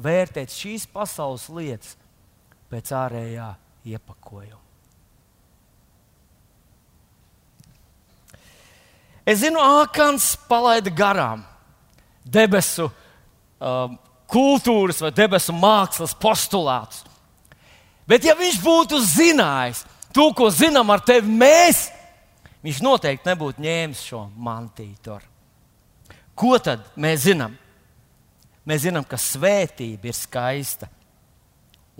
vērtēt 0.00 0.54
šīs 0.54 0.86
pasaules 0.90 1.48
lietas 1.52 1.98
pēc 2.70 2.92
ārējā 2.94 3.50
iepakojuma. 3.90 4.58
Es 9.26 9.42
zinu, 9.44 9.60
Ākans 9.60 10.32
palaida 10.48 10.90
garām 10.90 11.44
debesu 12.24 12.88
um, 12.88 13.94
kultūras 14.30 15.00
vai 15.02 15.12
debesu 15.14 15.54
mākslas 15.54 16.14
postulātus. 16.18 17.04
Bet, 18.08 18.24
ja 18.26 18.34
viņš 18.34 18.58
būtu 18.64 18.98
zinājis 19.06 19.84
to, 20.14 20.30
ko 20.34 20.48
zinām 20.50 20.90
ar 20.90 21.02
tevi 21.06 21.30
mēs, 21.30 21.88
viņš 22.64 22.80
noteikti 22.82 23.28
nebūtu 23.30 23.62
ņēmis 23.62 24.06
šo 24.08 24.24
mantītu. 24.34 25.20
Ko 26.34 26.56
tad 26.58 26.82
mēs 26.98 27.26
zinām? 27.28 27.54
Mēs 28.66 28.82
zinām, 28.86 29.04
ka 29.06 29.18
svētība 29.20 30.10
ir 30.10 30.16
skaista 30.16 30.88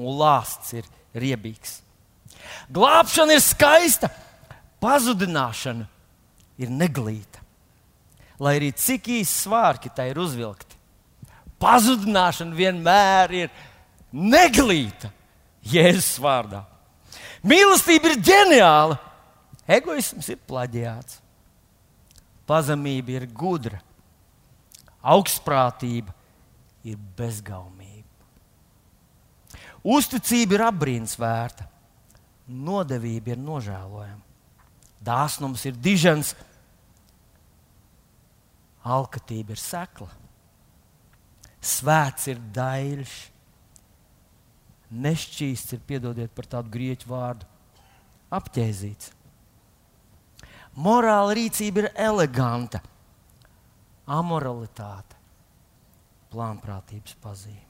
un 0.00 0.18
lāsts 0.20 0.72
ir 0.78 0.88
riebīgs. 1.14 1.80
Glābšana 2.72 3.36
ir 3.36 3.44
skaista, 3.44 4.10
pazudināšana 4.80 5.86
ir 6.60 6.72
neglīta. 6.72 7.42
Lai 8.40 8.56
arī 8.56 8.70
cik 8.72 9.10
īsi 9.20 9.44
svārki 9.44 9.90
tai 9.92 10.10
ir 10.14 10.20
uzvilkti, 10.22 10.78
pazudināšana 11.60 12.56
vienmēr 12.56 13.34
ir 13.42 13.50
neglīta 14.12 15.10
Jēzus 15.60 16.16
vārdā. 16.22 16.62
Mīlestība 17.44 18.10
ir 18.10 18.22
ģeniāla, 18.24 18.96
egoisms 19.68 20.28
ir 20.32 20.40
plaģiāts, 20.48 21.20
pazemība 22.48 23.18
ir 23.18 23.28
gudra, 23.28 23.80
augstprātība 25.00 26.14
ir 26.84 26.96
bezgaumīga. 27.16 27.79
Uzticība 29.80 30.58
ir 30.58 30.64
apbrīnas 30.66 31.14
vērta, 31.16 31.64
nodevība 32.50 33.32
ir 33.32 33.40
nožēlojama, 33.40 34.20
dāsnums 35.00 35.64
ir 35.64 35.78
dižens, 35.80 36.34
alkatība 38.84 39.56
ir 39.56 39.62
sekla, 39.62 40.10
svēts 41.64 42.28
ir 42.28 42.42
daļš, 42.52 43.14
nešķīsts 44.90 45.78
ir, 45.78 45.80
piedodiet 45.86 46.34
par 46.36 46.50
tādu 46.56 46.74
grieķu 46.76 47.08
vārdu, 47.08 47.48
apģēzīts. 48.36 49.14
Morāla 50.80 51.32
rīcība 51.36 51.86
ir 51.86 51.90
eleganta, 51.98 52.82
amoralitāte, 54.10 55.16
plānprātības 56.30 57.16
pazīme. 57.24 57.69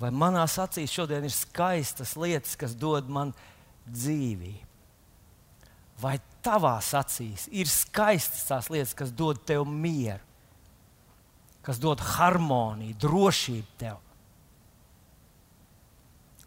Vai 0.00 0.12
manā 0.12 0.44
acīs 0.44 0.92
šodien 0.92 1.24
ir 1.24 1.34
skaistas 1.34 2.16
lietas, 2.20 2.56
kas 2.58 2.76
dod 2.76 3.08
man 3.08 3.32
dzīvību? 3.88 4.64
Vai 5.96 6.18
tavās 6.44 6.92
acīs 6.98 7.46
ir 7.48 7.68
skaistas 7.72 8.44
tās 8.50 8.68
lietas, 8.68 8.92
kas 8.94 9.12
dod 9.16 9.40
tev 9.48 9.64
mieru, 9.64 10.20
kas 11.64 11.80
dod 11.80 12.02
harmoniju, 12.04 12.98
drošību 13.00 13.78
tev? 13.80 14.02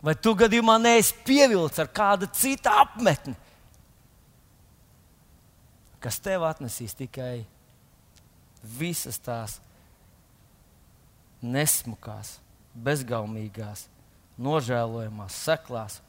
Vai 0.06 0.14
tu 0.16 0.32
gadījumā 0.38 0.78
neesi 0.80 1.16
pievilcis 1.28 1.82
ar 1.84 1.90
kādu 1.92 2.30
citu 2.32 2.72
apmetni, 2.72 3.34
kas 6.00 6.22
tev 6.24 6.46
atnesīs 6.48 6.96
tikai 6.96 7.42
visas 8.78 9.20
tās 9.24 9.58
nesmukās, 11.42 12.38
bezgaumīgās, 12.84 13.88
nožēlojamās, 14.39 15.36
seklās 15.46 16.00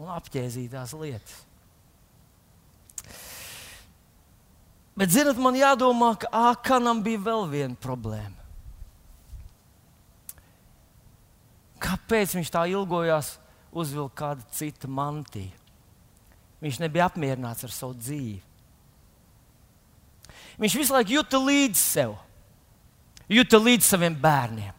un 0.00 0.10
apģēzītās 0.12 0.94
lietas. 0.98 1.40
Bet, 4.92 5.12
zinot, 5.14 5.38
man 5.40 5.56
jādomā, 5.56 6.12
ka 6.20 6.28
Ākanam 6.52 7.00
bija 7.04 7.22
vēl 7.24 7.46
viena 7.48 7.78
problēma. 7.80 8.36
Kāpēc 11.82 12.36
viņš 12.36 12.50
tā 12.52 12.66
ilgojās 12.70 13.34
uzvilkt 13.72 14.18
kādu 14.20 14.44
citu 14.54 14.90
mantiju? 14.92 15.50
Viņš 16.62 16.78
nebija 16.84 17.08
apmierināts 17.08 17.64
ar 17.66 17.72
savu 17.74 17.96
dzīvi. 17.98 18.38
Viņš 20.62 20.76
visu 20.78 20.94
laiku 20.94 21.16
juta 21.16 21.40
līdzi 21.40 21.80
sev 21.80 22.12
jūta 23.32 23.60
līdz 23.60 23.86
saviem 23.86 24.16
bērniem. 24.18 24.74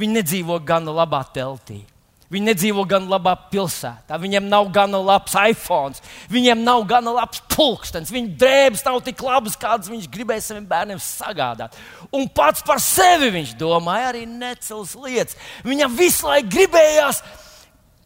Viņi 0.00 0.20
nedzīvo 0.20 0.58
gan 0.64 0.88
labā 0.88 1.22
teltī. 1.34 1.82
Viņi 2.30 2.46
nedzīvo 2.46 2.84
gan 2.86 3.08
labā 3.10 3.32
pilsētā, 3.50 4.14
viņiem 4.22 4.44
nav 4.46 4.68
gana 4.70 5.00
labs 5.02 5.32
iPhone, 5.34 5.98
viņiem 6.30 6.60
nav 6.62 6.84
gana 6.86 7.10
labs 7.16 7.40
pulkstenis, 7.50 8.12
viņu 8.14 8.36
drēbes 8.38 8.84
nav 8.86 9.00
tik 9.02 9.18
labas, 9.26 9.56
kādas 9.58 9.90
viņš 9.90 10.06
gribēja 10.14 10.44
saviem 10.44 10.68
bērniem 10.70 11.00
sagādāt. 11.02 11.74
Un 12.14 12.28
pats 12.30 12.62
par 12.62 12.78
sevi 12.78 13.32
viņš 13.34 13.56
domāja 13.58 14.12
arī 14.12 14.22
necels 14.30 14.94
lietas. 14.94 15.34
Viņam 15.66 15.98
visu 15.98 16.28
laiku 16.30 16.52
gribējās 16.54 17.18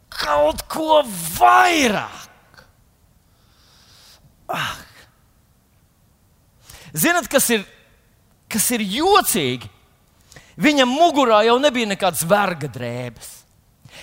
kaut 0.09 0.64
ko 0.72 1.02
vairāk. 1.37 2.64
Ah. 4.48 4.72
Zinat, 6.96 7.28
kas 7.28 7.52
ir 7.52 7.68
kas 8.54 8.70
ir 8.74 8.85
jocīgi, 8.87 9.68
viņam 10.57 10.90
mugurā 10.90 11.45
jau 11.49 11.57
nebija 11.62 11.90
nekādas 11.95 12.25
verga 12.29 12.69
drēbes. 12.71 13.45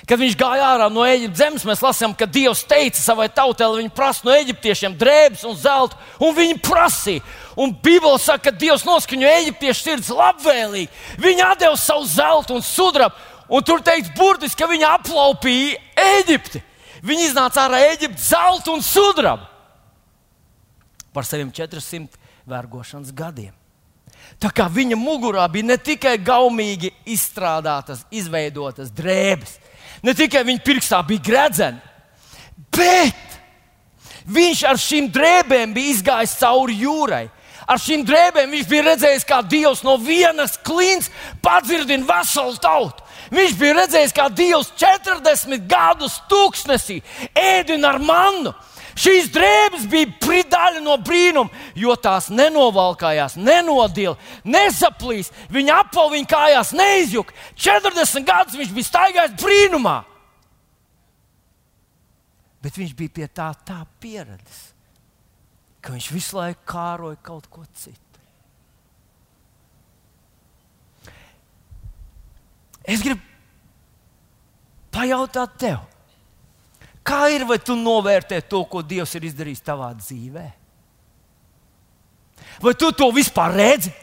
Kad 0.07 0.17
viņš 0.17 0.35
gāja 0.39 0.65
ārā 0.73 0.87
no 0.89 1.03
Eģiptes 1.05 1.37
zemes, 1.37 1.65
mēs 1.67 1.81
lasām, 1.83 2.13
ka 2.17 2.25
Dievs 2.25 2.63
teica 2.65 2.97
savai 2.97 3.27
tautai, 3.29 3.67
lai 3.69 3.81
viņi 3.83 3.93
prasa 3.93 4.25
no 4.25 4.33
eģiptiešiem 4.33 4.95
drēbes 4.97 5.43
un 5.45 5.57
zeltu, 5.59 5.99
un 6.23 6.33
viņi 6.37 6.57
prasīja. 6.63 7.21
Un 7.59 7.75
Bībelē 7.83 8.17
saka, 8.21 8.49
ka 8.49 8.55
Dievs 8.63 8.85
noskaņoja 8.87 9.43
eģiptiešu 9.43 9.83
sirds 9.83 10.09
labvēlīgi. 10.15 10.89
Viņi 11.21 11.47
deva 11.59 11.77
savu 11.77 12.07
zeltu 12.09 12.57
un 12.57 12.65
sudrabu, 12.65 13.13
un 13.51 13.67
tur 13.67 13.83
teikts 13.85 14.13
burtiski, 14.17 14.63
ka 14.63 14.71
viņi 14.71 14.89
aplaupīja 14.89 15.77
Eģipti. 16.17 16.63
Viņi 17.05 17.29
iznāca 17.29 17.67
ārā 17.67 17.83
Eģiptes 17.91 18.31
zeltu 18.31 18.73
un 18.73 18.85
sudrabu 18.85 19.49
par 21.11 21.27
saviem 21.27 21.51
400 21.51 22.15
vergošanas 22.47 23.11
gadiem. 23.13 23.60
Tā 24.41 24.49
kā 24.49 24.65
viņa 24.73 24.97
mugurā 24.97 25.43
bija 25.53 25.69
ne 25.69 25.77
tikai 25.77 26.15
gaumīgi 26.17 26.89
izstrādātas, 27.13 28.05
izveidotas 28.09 28.89
drēbes, 28.97 29.59
ne 30.01 30.15
tikai 30.17 30.41
viņa 30.47 30.63
pirkstā 30.65 31.01
bija 31.05 31.21
gredzeni, 31.27 31.77
bet 32.73 33.37
viņš 34.25 34.63
ar 34.71 34.81
šīm 34.81 35.11
drēbēm 35.13 35.75
bija 35.77 35.93
izgājis 35.93 36.39
cauri 36.41 36.79
jūrai. 36.81 37.27
Ar 37.69 37.79
šīm 37.79 38.01
drēbēm 38.03 38.51
viņš 38.55 38.67
bija 38.67 38.87
redzējis, 38.89 39.27
kā 39.29 39.37
Dievs 39.45 39.83
no 39.85 39.93
vienas 40.01 40.57
klints 40.65 41.11
padzirdina 41.45 42.07
veselu 42.09 42.57
tautu. 42.59 43.05
Viņš 43.31 43.53
bija 43.59 43.77
redzējis, 43.77 44.15
kā 44.17 44.25
Dievs 44.33 44.73
40 44.81 45.69
gadus 45.69 46.17
tūkstnesī 46.31 46.97
ēdina 47.37 47.93
ar 47.93 48.01
mannu. 48.03 48.51
Šīs 49.01 49.31
drēbes 49.33 49.87
bija 49.89 50.43
daļa 50.51 50.81
no 50.83 50.97
brīnuma, 51.01 51.49
jo 51.77 51.95
tās 51.97 52.27
nenovalkājās, 52.29 53.37
nenodila, 53.39 54.17
nesaplīs. 54.45 55.31
Viņa 55.49 55.79
apava 55.81 56.13
viņa 56.13 56.29
kājās 56.29 56.73
neizjuka. 56.77 57.33
40 57.57 58.27
gadus 58.27 58.59
viņš 58.59 58.75
bija 58.75 58.89
staigājis 58.91 59.37
brīnumā. 59.41 59.97
Bet 62.61 62.77
viņš 62.77 62.93
bija 62.97 63.15
pie 63.15 63.27
tā, 63.33 63.49
tā 63.65 63.79
pieredzes, 64.03 64.61
ka 65.81 65.95
viņš 65.95 66.11
visu 66.13 66.37
laiku 66.37 66.61
kāroja 66.69 67.17
kaut 67.25 67.49
ko 67.49 67.65
citu. 67.73 67.97
Es 72.85 73.01
gribu 73.01 73.21
pajautāt 74.93 75.57
tev, 75.61 75.81
Kā 77.01 77.25
ir, 77.33 77.45
vai 77.49 77.57
tu 77.57 77.75
novērtē 77.77 78.43
to, 78.45 78.61
ko 78.69 78.83
Dievs 78.85 79.15
ir 79.17 79.25
izdarījis 79.25 79.63
tavā 79.65 79.89
dzīvē? 79.97 80.45
Vai 82.61 82.73
tu 82.77 82.91
to 82.93 83.07
vispār 83.13 83.55
redzi? 83.57 83.93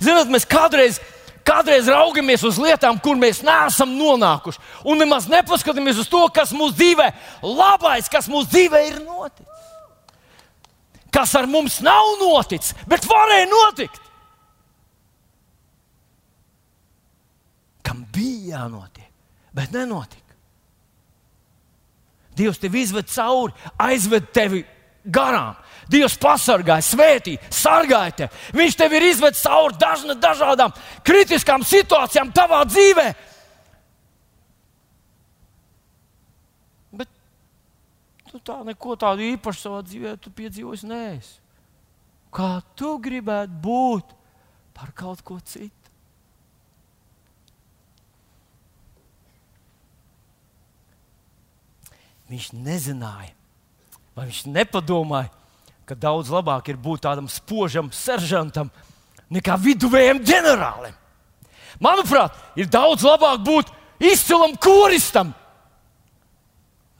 Zinot, 0.00 0.30
mēs 0.32 0.46
kādreiz, 0.48 0.98
kādreiz 1.44 1.88
raugamies 1.92 2.44
uz 2.48 2.56
lietām, 2.60 2.96
kur 3.02 3.18
mēs 3.20 3.42
neesam 3.44 3.92
nonākuši, 3.98 4.62
un 4.88 5.02
nemaz 5.04 5.28
nepaskatāmies 5.30 6.00
uz 6.00 6.08
to, 6.10 6.22
kas 6.34 6.54
mūsu 6.56 6.78
dzīvē, 6.78 7.10
labais, 7.44 8.08
kas 8.12 8.30
mūsu 8.32 8.50
dzīvē 8.54 8.80
ir 8.88 9.02
noticis. 9.04 9.52
Kas 11.14 11.36
ar 11.38 11.46
mums 11.46 11.78
nav 11.84 12.16
noticis, 12.18 12.74
bet 12.90 13.04
varēja 13.06 13.46
notikt. 13.52 14.00
Kam 17.84 18.02
bija 18.10 18.56
jānotiek, 18.56 19.12
bet 19.54 19.76
nenotika. 19.76 20.23
Dievs 22.34 22.58
tevi 22.62 22.82
izved 22.82 23.10
cauri, 23.12 23.54
aizved 23.78 24.30
tevi 24.34 24.64
garām. 25.04 25.54
Dievs 25.90 26.16
pasargāja, 26.20 26.82
svētīja, 26.84 27.50
sargāja 27.52 28.14
tevi. 28.22 28.42
Viņš 28.56 28.76
tevi 28.80 28.98
ir 28.98 29.06
izvedis 29.10 29.44
cauri 29.44 29.76
dažna, 29.80 30.16
dažādām 30.16 30.72
kritiskām 31.04 31.64
situācijām 31.66 32.32
tavā 32.34 32.62
dzīvē. 32.70 33.06
Bet 36.96 37.12
tu 38.30 38.40
tā 38.40 38.62
neko 38.64 38.96
tādu 39.00 39.28
īpašu 39.34 39.66
savā 39.66 39.84
dzīvē 39.84 40.16
piedzīvojis 40.24 40.86
neesi. 40.88 41.36
Kā 42.34 42.58
tu 42.74 42.96
gribētu 42.98 43.60
būt 43.62 44.16
par 44.74 44.90
kaut 44.96 45.20
ko 45.22 45.36
citu? 45.44 45.83
Viņš 52.32 52.50
nezināja, 52.56 53.34
vai 54.16 54.26
viņš 54.30 54.44
nepadomāja, 54.48 55.28
ka 55.84 55.96
daudz 55.98 56.30
labāk 56.32 56.70
ir 56.72 56.80
būt 56.80 57.04
tādam 57.04 57.28
spožam 57.28 57.90
seržantam 57.92 58.70
nekā 59.32 59.58
viduvējam 59.60 60.22
ģenerālim. 60.24 60.94
Manuprāt, 61.82 62.36
ir 62.56 62.70
daudz 62.70 63.04
labāk 63.04 63.42
būt 63.44 63.72
izcilam 64.00 64.54
koristam 64.56 65.34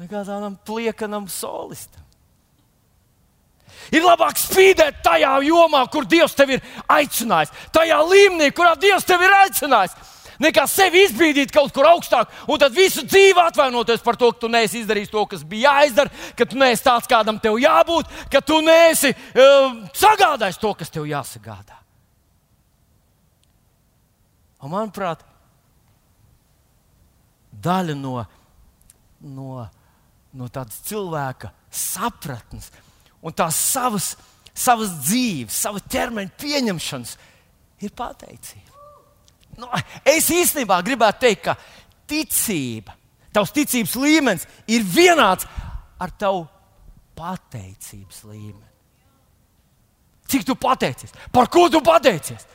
nekā 0.02 0.24
tādam 0.26 0.56
pliekanam 0.66 1.28
solistam. 1.30 2.02
Ir 3.94 4.04
labāk 4.04 4.38
spīdēt 4.40 5.02
tajā 5.04 5.32
jomā, 5.44 5.82
kur 5.92 6.06
Dievs 6.08 6.34
tevi 6.36 6.56
ir 6.56 6.62
aicinājis, 6.90 7.52
tajā 7.72 7.98
līmenī, 8.08 8.50
kurā 8.56 8.74
Dievs 8.80 9.06
tevi 9.08 9.28
ir 9.28 9.36
aicinājis 9.44 9.96
nekā 10.42 10.64
sevi 10.70 11.04
izbīdīt 11.08 11.52
kaut 11.54 11.72
kur 11.74 11.88
augstāk, 11.90 12.32
un 12.48 12.60
tad 12.60 12.74
visu 12.74 13.04
dzīvi 13.06 13.40
atvainoties 13.44 14.02
par 14.04 14.18
to, 14.20 14.32
ka 14.32 14.44
tu 14.44 14.50
neesi 14.52 14.80
izdarījis 14.82 15.12
to, 15.12 15.24
kas 15.30 15.44
bija 15.48 15.74
jāizdara, 15.78 16.12
ka 16.38 16.48
tu 16.48 16.58
neesi 16.60 16.84
tāds, 16.86 17.10
kādam 17.10 17.38
tev 17.42 17.58
jābūt, 17.62 18.10
ka 18.32 18.42
tu 18.44 18.60
neesi 18.64 19.12
uh, 19.14 19.80
sagādājis 19.94 20.60
to, 20.62 20.74
kas 20.78 20.92
tev 20.94 21.08
jāsagādā. 21.10 21.78
Un, 24.64 24.72
manuprāt, 24.72 25.20
daļa 27.64 27.96
no, 27.98 28.16
no, 29.20 29.64
no 30.32 30.48
tādas 30.52 30.80
cilvēka 30.88 31.52
sapratnes 31.74 32.70
un 33.24 33.34
tās 33.36 33.58
savas, 33.72 34.14
savas 34.52 34.92
dzīves, 35.04 35.56
savas 35.66 35.84
ķermeņa 35.92 36.36
pieņemšanas 36.40 37.16
ir 37.84 37.92
pateicība. 37.96 38.73
Nu, 39.60 39.68
es 40.08 40.28
īstenībā 40.32 40.80
gribētu 40.86 41.24
teikt, 41.26 41.44
ka 41.46 41.56
ticība, 42.10 42.96
tavs 43.34 43.54
ticības 43.54 43.96
līmenis 44.00 44.46
ir 44.70 44.84
vienāds 44.86 45.46
ar 46.00 46.12
tavu 46.18 46.44
pateicības 47.18 48.24
līmeni. 48.26 48.70
Cik 50.30 50.46
tu 50.48 50.56
pateicies? 50.58 51.12
Par 51.32 51.50
ko 51.52 51.68
tu 51.70 51.80
pateicies? 51.84 52.46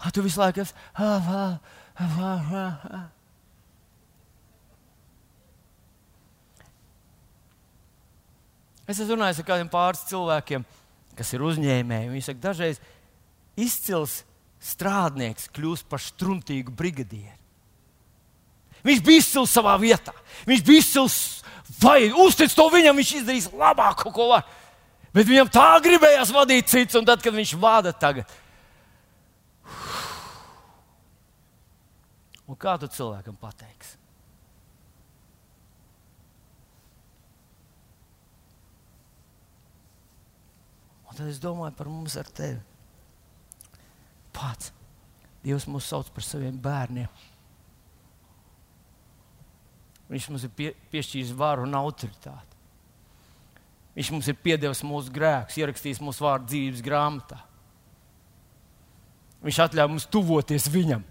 A, 0.00 0.10
tu 0.10 0.24
visu 0.24 0.40
laiku 0.40 0.64
esi. 0.64 0.74
Ah, 0.98 1.28
ah, 1.28 1.58
ah, 2.00 2.18
ah, 2.20 2.86
ah. 2.90 3.04
Es 8.84 8.98
esmu 8.98 9.14
runājis 9.16 9.40
ar 9.40 9.46
kādiem 9.48 9.70
pāris 9.72 10.04
cilvēkiem, 10.10 10.64
kas 11.16 11.30
ir 11.32 11.44
uzņēmēji. 11.46 12.10
Viņi 12.12 12.26
saka, 12.26 12.42
dažreiz 12.50 12.80
izcils 13.56 14.22
strādnieks 14.64 15.50
kļūst 15.54 15.88
par 15.90 16.02
struntīgu 16.02 16.72
brigadieru. 16.74 17.40
Viņš 18.84 19.00
bija 19.04 19.22
izcils 19.22 19.52
savā 19.56 19.74
vietā. 19.80 20.12
Viņš 20.44 20.62
bija 20.64 20.82
izcils, 20.82 21.16
vai 21.80 22.10
uztic 22.24 22.52
to 22.52 22.66
viņam, 22.72 22.98
viņš 23.00 23.12
izdarīs 23.20 23.48
labāko, 23.56 24.12
ko 24.12 24.28
var. 24.34 24.44
Bet 25.14 25.28
viņam 25.30 25.48
tā 25.52 25.68
gribējās 25.84 26.32
vadīt 26.34 26.68
cits, 26.68 26.96
un 26.98 27.06
tad, 27.08 27.22
kad 27.24 27.32
viņš 27.32 27.54
vada 27.60 27.94
tagad. 27.96 28.28
Un 32.44 32.58
kā 32.60 32.74
tu 32.76 32.90
cilvēkam 32.92 33.38
pateiksi? 33.40 33.96
Un 41.08 41.16
tad 41.16 41.30
es 41.30 41.40
domāju 41.40 41.76
par 41.78 41.88
mums 41.88 42.18
ar 42.20 42.28
tevi. 42.28 42.58
Pats 44.34 44.72
Dievs 45.44 45.66
mūs 45.68 45.90
sauc 45.90 46.08
par 46.14 46.24
saviem 46.24 46.56
bērniem. 46.56 47.08
Viņš 50.08 50.28
mums 50.30 50.44
ir 50.46 50.52
pie, 50.56 50.70
piešķīris 50.92 51.34
varu 51.36 51.66
un 51.66 51.76
autoritāti. 51.76 52.52
Viņš 53.94 54.10
mums 54.14 54.28
ir 54.30 54.38
piedevis 54.40 54.80
mūsu 54.86 55.12
grēkus, 55.14 55.58
ierakstījis 55.60 56.00
mūsu 56.02 56.24
vārdu 56.24 56.48
dzīves 56.50 56.80
grāmatā. 56.84 57.38
Viņš 59.44 59.60
atļāva 59.66 59.92
mums 59.92 60.08
tuvoties 60.08 60.70
viņam. 60.72 61.04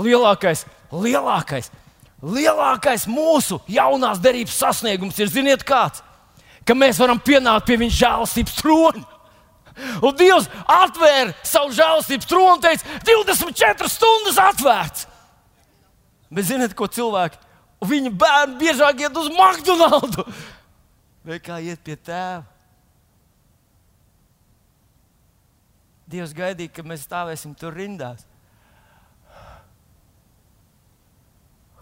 Lielākais, 0.00 0.64
lielākais, 0.88 1.68
lielākais 2.24 3.04
mūsu 3.10 3.60
jaunās 3.68 4.22
derības 4.24 4.56
sasniegums 4.64 5.20
ir, 5.20 5.28
ziniet, 5.28 5.64
kāds? 5.68 6.00
Ka 6.64 6.76
mēs 6.78 7.00
varam 7.02 7.20
pienākt 7.20 7.68
pie 7.68 7.76
viņa 7.76 7.98
žēlastības 7.98 8.56
trona. 8.62 9.04
Un 10.02 10.16
Dievs 10.18 10.48
atvēra 10.68 11.32
savu 11.46 11.72
žēlastības 11.76 12.28
troni 12.28 12.56
un 12.56 12.62
teica, 12.62 12.98
24 13.08 13.92
stundas 13.92 14.40
atvērts. 14.42 15.06
Bet 16.32 16.48
ziniet, 16.48 16.76
ko 16.76 16.88
cilvēki? 16.88 17.40
Viņa 17.82 18.12
bērni 18.14 18.58
biežāk 18.60 19.00
iet 19.02 19.16
uz 19.18 19.28
McDonald's 19.34 20.22
vai 21.26 21.38
kā 21.42 21.58
iet 21.62 21.82
pie 21.84 21.96
tēva. 21.98 22.44
Dievs 26.12 26.34
gaidīja, 26.36 26.74
ka 26.76 26.84
mēs 26.84 27.06
stāvēsim 27.06 27.54
tur 27.56 27.72
rindās. 27.76 28.26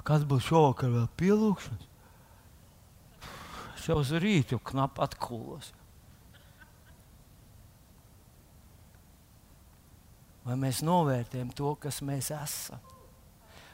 Kas 0.07 0.25
būs 0.27 0.47
šovakar 0.47 0.93
vēl 0.93 1.09
pielūgšanas? 1.21 1.87
Šau 3.81 4.01
uz 4.03 4.13
rītu 4.23 4.59
knapi 4.71 5.03
atkūlos. 5.05 5.73
Vai 10.47 10.57
mēs 10.57 10.81
novērtējam 10.85 11.51
to, 11.57 11.75
kas 11.81 12.01
mēs 12.05 12.31
esam? 12.33 12.81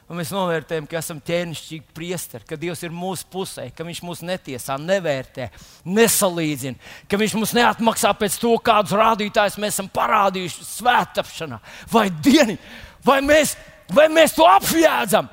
Un 0.07 0.15
mēs 0.21 0.29
novērtējam, 0.31 0.85
ka 0.87 1.01
esam 1.01 1.17
ķēnišķīgi 1.19 1.91
priesteri, 1.95 2.45
ka 2.47 2.55
Dievs 2.59 2.79
ir 2.87 2.93
mūsu 2.95 3.25
pusē, 3.31 3.65
ka 3.75 3.83
Viņš 3.83 3.99
mūs 4.07 4.21
netiesā, 4.23 4.77
nevērtē, 4.79 5.49
nesalīdzina, 5.83 6.79
ka 7.11 7.19
Viņš 7.19 7.35
mums 7.35 7.51
neatmaksā 7.57 8.13
pēc 8.15 8.37
to, 8.39 8.53
kādus 8.63 8.95
rādītājus 8.95 9.59
mēs 9.59 9.75
esam 9.75 9.89
parādījuši 9.91 10.67
svētapšanā 10.69 11.59
vai 11.91 12.05
dienā. 12.23 12.55
Vai 13.03 13.19
mēs, 13.23 13.57
vai 13.91 14.07
mēs 14.11 14.35
to 14.35 14.47
apjēdzam? 14.47 15.27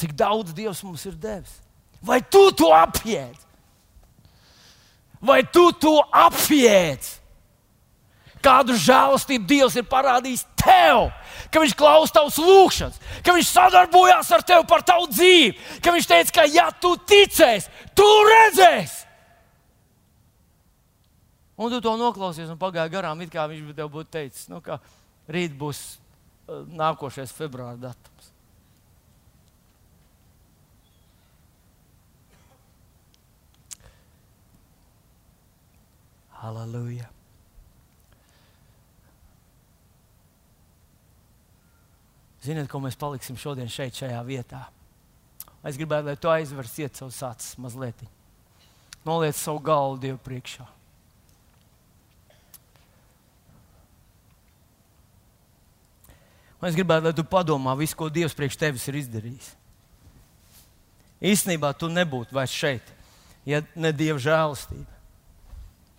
Cik 0.00 0.16
daudz 0.16 0.56
Dievs 0.56 0.80
mums 0.86 1.04
ir 1.08 1.16
devis? 1.20 1.58
Vai 2.00 2.22
tu 2.24 2.46
to 2.56 2.72
apjēdz? 2.72 3.44
Vai 5.20 5.42
tu 5.52 5.68
to 5.76 5.98
apjēdz? 6.14 7.17
Kādu 8.44 8.76
žēlastību 8.78 9.48
Dievs 9.50 9.76
ir 9.78 9.86
parādījis 9.90 10.44
tev, 10.60 11.08
ka 11.50 11.62
Viņš 11.62 11.74
klausa 11.78 12.20
tavas 12.20 12.38
lūgšanas, 12.38 13.00
ka 13.26 13.34
Viņš 13.34 13.50
sadarbojās 13.50 14.30
ar 14.36 14.46
tevi 14.46 14.68
par 14.70 14.84
tavu 14.86 15.10
dzīvi, 15.10 15.56
ka 15.82 15.94
Viņš 15.94 16.08
teica, 16.12 16.36
ka 16.40 16.46
ja 16.52 16.68
tu 16.70 16.94
ticēsi, 17.08 17.90
tu 17.98 18.08
redzēsi. 18.30 19.08
Un 21.58 21.72
tu 21.74 21.80
to 21.82 21.96
noklausies 21.98 22.50
un 22.52 22.58
pagāji 22.58 22.92
garām, 22.92 23.18
it 23.24 23.32
kā 23.34 23.48
viņš 23.50 23.74
tev 23.74 23.90
būtu 23.90 24.12
teicis, 24.14 24.46
nu, 24.46 24.60
ka 24.62 24.78
rīt 25.26 25.56
būs 25.58 25.80
uh, 26.46 26.62
nākošais 26.70 27.34
februāra 27.34 27.74
datums. 27.82 28.30
Halleluja! 36.38 37.17
Ziniet, 42.44 42.68
ko 42.70 42.78
mēs 42.82 42.98
paliksim 42.98 43.38
šodien 43.38 43.70
šeit, 43.70 43.96
šajā 43.98 44.18
vietā? 44.26 44.68
Es 45.66 45.78
gribētu, 45.78 46.06
lai 46.06 46.16
tu 46.20 46.30
aizversiet 46.30 46.98
savus 46.98 47.18
acis 47.26 47.56
mazliet. 47.58 48.04
Noliec 49.06 49.36
savu 49.38 49.58
galvu 49.64 49.98
Dievu 50.02 50.20
priekšā. 50.22 50.66
Un 56.58 56.66
es 56.66 56.74
gribētu, 56.74 57.06
lai 57.06 57.14
tu 57.14 57.24
padomā 57.26 57.74
visu, 57.78 57.96
ko 57.98 58.08
Dievs 58.10 58.34
priekš 58.38 58.58
tevis 58.58 58.86
ir 58.90 58.98
izdarījis. 58.98 59.50
Īstenībā 61.18 61.72
tu 61.74 61.90
nebūtu 61.90 62.34
vairs 62.34 62.54
šeit, 62.54 62.94
ja 63.46 63.62
ne 63.74 63.90
Dieva 63.94 64.18
žēlastība. 64.22 64.94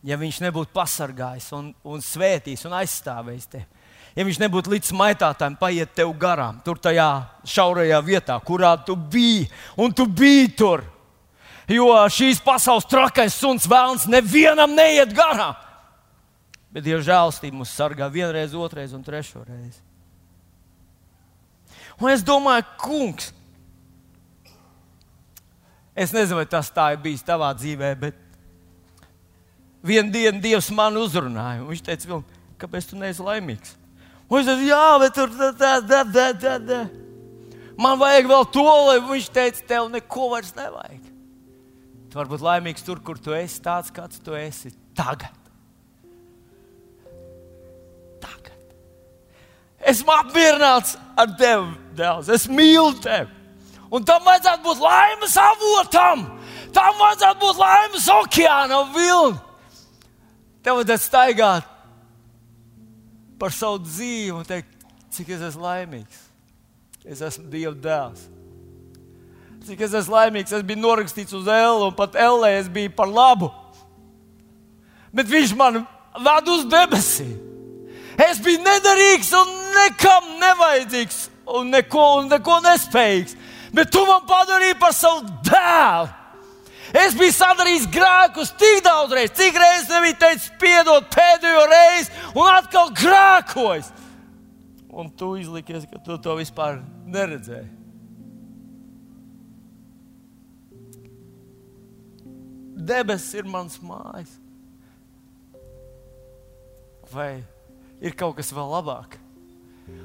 Ja 0.07 0.15
Viņš 0.15 0.39
nebūtu 0.45 0.71
pasargājis 0.71 1.49
un, 1.57 1.73
un 1.83 2.03
svētījis 2.03 2.63
un 2.69 2.77
aizstāvējis 2.77 3.49
tevi 3.51 3.78
ja 4.15 4.25
viņš 4.25 4.39
nebūtu 4.41 4.73
līdz 4.73 4.93
maitātājiem 4.97 5.57
paiet 5.59 5.91
tev 5.97 6.13
garām, 6.19 6.59
tur 6.65 6.79
tajā 6.81 7.09
šaurajā 7.47 7.99
vietā, 8.05 8.37
kurā 8.45 8.73
tu 8.85 8.95
biji, 8.95 9.49
un 9.77 9.93
tu 9.93 10.07
biji 10.07 10.53
tur. 10.57 10.85
Jo 11.69 11.91
šīs 12.09 12.41
pasaules 12.41 12.87
trakais 12.89 13.35
suns 13.37 13.67
vēlams 13.69 14.07
nevienam 14.09 14.73
neiet 14.73 15.13
garām. 15.13 15.53
Bet 16.73 16.85
Dieva 16.85 17.01
žēlstība 17.05 17.61
mūs 17.61 17.73
sargā 17.73 18.09
vienreiz, 18.13 18.53
otrreiz 18.57 18.93
un 18.93 19.05
trešo 19.05 19.41
reizi. 19.45 19.81
Un 21.99 22.13
es 22.13 22.23
domāju, 22.23 22.63
kungs, 22.79 23.31
es 25.97 26.13
nezinu, 26.15 26.37
vai 26.39 26.45
tas 26.49 26.69
tā 26.71 26.91
ir 26.93 27.01
bijis 27.03 27.25
tavā 27.27 27.49
dzīvē, 27.57 27.89
bet 27.99 28.21
vienā 29.83 30.13
dienā 30.13 30.41
Dievs 30.43 30.69
man 30.75 30.97
uzrunāja. 31.01 31.65
Viņš 31.67 31.83
teica, 31.89 32.21
kāpēc 32.61 32.91
tu 32.91 32.99
neesi 33.01 33.25
laimīgs? 33.25 33.78
Un 34.29 34.39
es 34.39 34.45
teicu, 34.45 34.67
jā, 34.69 34.87
bet 35.01 35.15
tur 35.17 35.31
tā, 35.33 35.49
tā, 35.57 36.01
tā, 36.13 36.25
tā, 36.37 36.55
tā. 36.61 36.79
Man 37.79 37.97
vajag 37.97 38.27
vēl 38.29 38.45
to, 38.53 38.65
lai 38.89 38.97
viņš 39.01 39.29
teica, 39.33 39.63
tev 39.71 39.87
neko 39.89 40.27
vairs 40.35 40.51
nevajag. 40.57 41.05
Tu 42.09 42.17
vari 42.17 42.31
būt 42.31 42.43
laimīgs 42.45 42.85
tur, 42.85 43.01
kur 43.05 43.17
tu 43.21 43.33
esi, 43.37 43.61
tāds 43.63 43.93
kāds 43.93 44.21
tu 44.21 44.35
esi 44.37 44.71
tagad. 44.97 45.33
Tagad. 48.21 48.75
Esmu 49.93 50.13
apmierināts 50.17 50.97
ar 51.17 51.33
tevi, 51.39 51.73
Dēls. 51.97 52.29
Es 52.33 52.49
mīlu 52.49 52.97
tevi. 53.01 53.29
Un 53.89 54.05
tam 54.05 54.21
vajadzētu 54.27 54.65
būt 54.65 54.83
laimes 54.83 55.37
avotam. 55.41 56.27
Tam 56.75 56.97
vajadzētu 56.99 57.41
būt 57.41 57.61
laimes 57.63 58.09
okeāna 58.13 58.83
vilni. 58.93 59.39
Tev 60.61 60.77
vajadzētu 60.77 61.05
staigāt 61.05 61.78
par 63.39 63.53
savu 63.55 63.79
dzīvi 63.83 64.33
un 64.35 64.45
teikt, 64.47 64.73
cik 65.15 65.31
es 65.35 65.45
esmu 65.49 65.63
laimīgs. 65.65 66.25
Es 67.07 67.23
esmu 67.23 67.47
Dieva 67.51 67.73
dēls. 67.73 68.25
Cik 69.67 69.81
es 69.87 69.95
esmu 70.01 70.15
laimīgs, 70.15 70.53
es 70.55 70.65
biju 70.65 70.81
norakstīts 70.83 71.35
uz 71.35 71.47
L, 71.47 71.85
un 71.87 71.95
pat 71.95 72.17
L 72.19 72.45
es 72.49 72.69
biju 72.71 72.91
par 72.95 73.09
labu. 73.11 73.49
Bet 75.15 75.29
viņš 75.29 75.55
man 75.57 75.81
ved 76.19 76.51
uz 76.53 76.67
debesīm. 76.69 77.35
Es 78.19 78.39
biju 78.43 78.59
nederīgs 78.65 79.31
un 79.39 79.51
nekam 79.77 80.33
nevajadzīgs 80.41 81.19
un 81.55 81.71
neko, 81.73 82.05
un 82.19 82.31
neko 82.33 82.59
nespējīgs. 82.65 83.35
Bet 83.73 83.91
tu 83.93 84.03
man 84.05 84.25
padarīji 84.27 84.79
par 84.81 84.95
savu 84.95 85.23
dēlu. 85.47 86.18
Es 86.95 87.13
biju 87.17 87.33
sadarījis 87.35 87.87
grēkus 87.93 88.53
tik 88.57 88.81
daudz 88.85 89.13
reizes, 89.13 89.35
cik 89.37 89.57
reizes 89.61 89.89
nebija 89.91 90.17
teicis, 90.23 90.51
piedod 90.61 91.09
pēdējo 91.13 91.65
reizi, 91.69 92.13
un 92.33 92.49
atkal 92.49 92.93
grēkojis. 92.97 93.91
Un 94.89 95.11
tu 95.13 95.35
izlikies, 95.37 95.85
ka 95.85 96.01
tu 96.01 96.17
to 96.17 96.33
vispār 96.39 96.79
neredzēji. 97.05 97.69
Debesis 102.89 103.37
ir 103.37 103.45
mans 103.49 103.77
mājas. 103.85 104.31
Vai 107.13 107.41
ir 108.01 108.15
kaut 108.17 108.37
kas 108.39 108.53
vēl 108.55 108.69
labāk? 108.71 109.19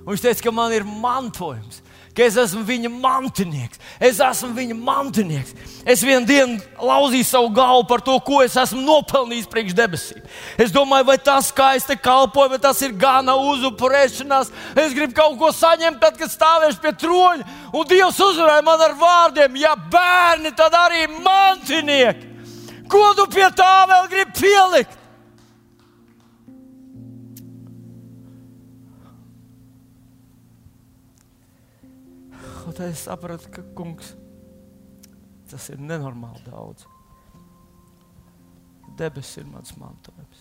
Un 0.05 0.13
viņš 0.13 0.25
teica, 0.25 0.45
ka 0.47 0.53
man 0.53 0.73
ir 0.73 0.85
mantojums, 0.85 1.81
ka 2.15 2.23
es 2.23 2.37
esmu 2.39 2.63
viņa 2.67 2.91
mantinieks. 2.93 3.81
Es 3.99 4.21
esmu 4.23 4.53
viņa 4.55 4.77
mantinieks. 4.79 5.55
Es 5.85 6.03
vienu 6.07 6.27
dienu 6.29 6.59
lauzīju 6.79 7.27
savu 7.27 7.51
galvu 7.55 7.87
par 7.91 8.05
to, 8.07 8.15
ko 8.25 8.41
es 8.45 8.55
esmu 8.61 8.83
nopelnījis 8.87 9.51
priekš 9.51 9.77
debesīm. 9.77 10.23
Es 10.61 10.73
domāju, 10.75 11.09
vai 11.11 11.19
tas, 11.19 11.51
kā 11.55 11.73
es 11.79 11.89
te 11.89 11.99
kalpoju, 11.99 12.55
vai 12.55 12.61
tas 12.63 12.81
ir 12.87 12.95
gana 12.99 13.35
uzupurēšanās. 13.53 14.53
Es 14.79 14.95
gribu 14.95 15.17
kaut 15.19 15.39
ko 15.41 15.51
saņemt, 15.55 16.01
tad, 16.03 16.19
kad 16.21 16.33
stāvēšu 16.33 16.83
pie 16.85 16.95
troņa. 17.03 17.49
Un 17.75 17.89
Dievs 17.91 18.21
uzvarēja 18.23 18.67
man 18.67 18.87
ar 18.87 18.99
vārdiem, 19.01 19.59
ja 19.65 19.75
bērni, 19.75 20.55
tad 20.57 20.77
arī 20.85 21.09
mantinieki. 21.19 22.31
Ko 22.91 23.11
tu 23.19 23.27
pie 23.33 23.49
tā 23.57 23.73
vēl 23.91 24.13
gribi 24.13 24.39
pielikt? 24.39 25.04
Un 32.75 32.79
tad 32.81 32.91
es 32.91 33.05
sapratu, 33.07 33.47
ka 33.55 33.63
kungs, 33.79 34.09
tas 35.47 35.69
ir 35.71 35.79
nenormāli 35.79 36.41
daudz. 36.43 36.89
Debesis 38.99 39.39
ir 39.39 39.47
mans 39.47 39.71
mantojums. 39.79 40.41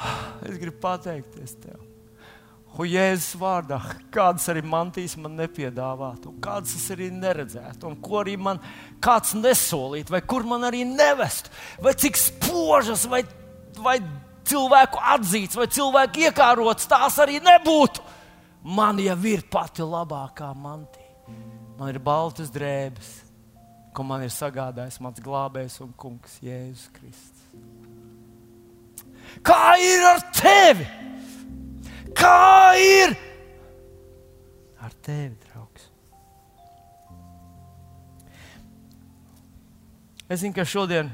Es 0.48 0.56
gribu 0.56 0.80
pateikties 0.80 1.52
tev. 1.60 1.84
Un 2.72 2.88
Jēzus 2.88 3.36
vārdā, 3.36 3.82
kādas 4.16 4.48
arī 4.48 4.64
mantīs 4.64 5.18
man 5.20 5.36
nepiedāvātu, 5.42 6.32
kādas 6.40 6.72
es 6.80 6.88
arī 6.96 7.10
neredzētu, 7.12 7.92
un 7.92 8.00
ko 8.00 8.22
arī 8.22 8.40
man 8.40 8.64
kāds 9.04 9.36
nesolītu, 9.36 10.16
vai 10.16 10.24
kur 10.24 10.48
man 10.48 10.64
arī 10.70 10.86
nevestu, 10.88 11.52
vai 11.84 11.92
cik 12.00 12.16
spožas, 12.16 13.04
vai, 13.12 13.26
vai 13.76 14.00
cilvēku 14.48 15.04
atzīts, 15.18 15.60
vai 15.60 15.68
cilvēku 15.68 16.30
iekārots, 16.30 16.88
tās 16.88 17.20
arī 17.20 17.42
nebūtu 17.44 18.05
man 18.66 18.98
jau 18.98 19.16
ir 19.30 19.44
pati 19.50 19.84
labākā 19.86 20.50
mantija. 20.58 21.04
Man 21.76 21.92
ir 21.92 22.00
baltas 22.00 22.50
drēbes, 22.52 23.08
ko 23.94 24.04
man 24.06 24.24
ir 24.24 24.32
sagādājis 24.32 24.98
mans 25.04 25.20
glābējs 25.22 25.80
un 25.84 25.92
kungs 25.98 26.38
Jēzus 26.44 26.88
Kristus. 26.96 27.34
Kā 29.44 29.76
ir 29.82 30.06
ar 30.08 30.22
tevi? 30.34 30.86
Kā 32.16 32.72
ir 32.80 33.12
ar 34.80 34.96
tevi, 35.04 35.36
draugs? 35.44 35.90
Es 40.26 40.40
zinu, 40.40 40.56
ka 40.56 40.64
šodien 40.66 41.12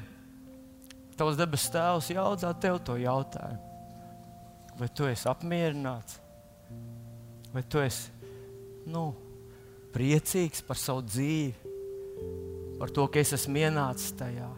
tavs 1.18 1.36
debesu 1.36 1.74
tēvs 1.74 2.12
jautā 2.14 2.54
tev 2.62 2.78
to 2.86 2.96
jautājumu. 3.02 3.70
Vai 4.78 4.88
tu 4.88 5.04
esi 5.10 5.28
apmierināts? 5.28 6.21
Vai 7.52 7.62
tu 7.68 7.82
esi 7.82 8.10
nu, 8.88 9.10
priecīgs 9.92 10.64
par 10.66 10.80
savu 10.80 11.04
dzīvi, 11.04 11.72
par 12.80 12.90
to, 12.90 13.06
ka 13.12 13.20
es 13.20 13.34
esmu 13.36 13.60
ienācis 13.60 14.16
tajā, 14.18 14.48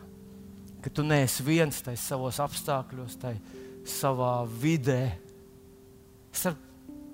ka 0.85 0.93
tu 0.93 1.05
neesi 1.05 1.45
viens 1.45 1.83
tajā 1.85 2.01
savos 2.01 2.39
apstākļos, 2.41 3.19
tajā 3.21 3.41
savā 3.85 4.37
vidē, 4.61 5.13
starp 6.33 6.61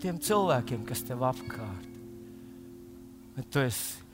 tiem 0.01 0.21
cilvēkiem, 0.23 0.85
kas 0.89 1.03
tev 1.07 1.25
apkārt. 1.27 1.89
Vai 3.35 3.45
tu 3.49 3.63
esi 3.63 4.05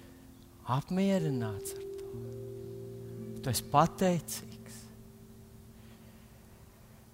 apmierināts 0.73 1.75
ar 1.77 1.85
to? 1.99 2.11
Tu 3.43 3.53
esi 3.53 3.65
pateicīgs. 3.73 4.81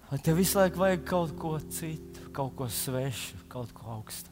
Vai 0.09 0.19
tev 0.21 0.37
visu 0.37 0.59
laiku 0.59 0.81
vajag 0.81 1.05
kaut 1.09 1.35
ko 1.41 1.55
citu, 1.73 2.12
kaut 2.33 2.55
ko 2.57 2.67
svešu, 2.69 3.43
kaut 3.51 3.71
ko 3.75 3.97
augstu? 3.97 4.29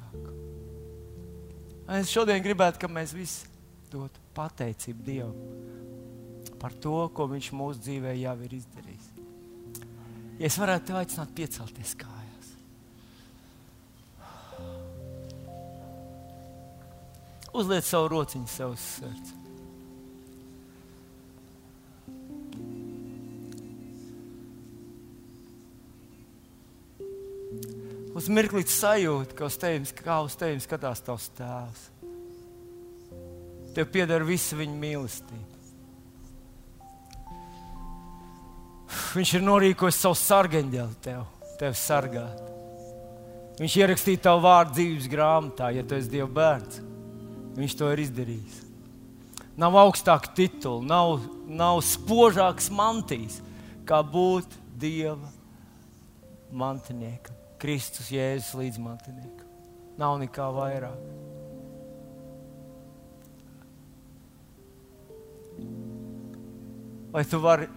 Es 1.91 2.11
šodien 2.11 2.41
gribētu, 2.43 2.85
lai 2.87 3.01
mēs 3.01 3.13
visi 3.15 3.49
dotu 3.91 4.21
pateicību 4.35 5.05
Dievam 5.05 5.37
par 6.61 6.75
to, 6.77 6.93
ko 7.09 7.25
Viņš 7.31 7.49
mūsu 7.57 7.81
dzīvē 7.81 8.13
jau 8.19 8.35
ir 8.45 8.53
izdarījis. 8.59 9.07
Ja 10.37 10.49
es 10.49 10.57
varētu 10.61 10.91
te 10.91 10.97
aicināt, 10.97 11.33
piecelties 11.37 11.95
kājās. 11.97 12.51
Uzliec 17.57 17.85
savu 17.85 18.11
rociņu 18.13 18.49
sev 18.49 18.75
uz 18.75 18.85
sirds. 18.95 19.33
Uz 28.21 28.29
mirkli 28.29 28.61
sajūta, 28.67 29.33
ka 29.37 29.47
uz 29.49 29.57
tevis, 29.57 29.93
kā 29.97 30.19
uz 30.25 30.35
tevis 30.37 30.67
skatās 30.67 31.01
tavs 31.01 31.29
tēvs. 31.37 31.87
Tev 33.73 33.87
pieder 33.89 34.25
visa 34.27 34.57
viņa 34.59 34.77
mīlestība. 34.77 35.47
Viņš 39.15 39.33
ir 39.37 39.45
norīkojis 39.47 39.99
savu 40.03 40.17
sargeņģeli 40.19 40.97
tev, 41.03 41.23
tev 41.59 41.75
sargāt. 41.79 42.47
Viņš 43.61 43.77
ierakstīja 43.79 44.25
tavu 44.27 44.43
vārdu 44.45 44.77
dzīves 44.77 45.09
grāmatā, 45.11 45.71
ja 45.75 45.83
tu 45.87 45.95
esi 45.97 46.11
Dieva 46.11 46.29
bērns. 46.35 46.81
Viņš 47.57 47.77
to 47.79 47.91
ir 47.91 48.03
izdarījis. 48.05 48.61
Nav 49.59 49.75
augstāka 49.81 50.31
titula, 50.35 50.83
nav, 50.87 51.27
nav 51.47 51.81
spožāks 51.85 52.71
mantīs, 52.73 53.41
kā 53.87 53.99
būt 54.03 54.59
Dieva 54.79 55.31
mantiniekam. 56.51 57.40
Kristus 57.61 58.09
Jēzus 58.09 58.55
līdzmantiniekam. 58.57 59.49
Nav 60.01 60.17
nekā 60.21 60.47
vairāk. 60.55 61.01
Vai 67.11 67.23
tu 67.27 67.41
vari 67.43 67.67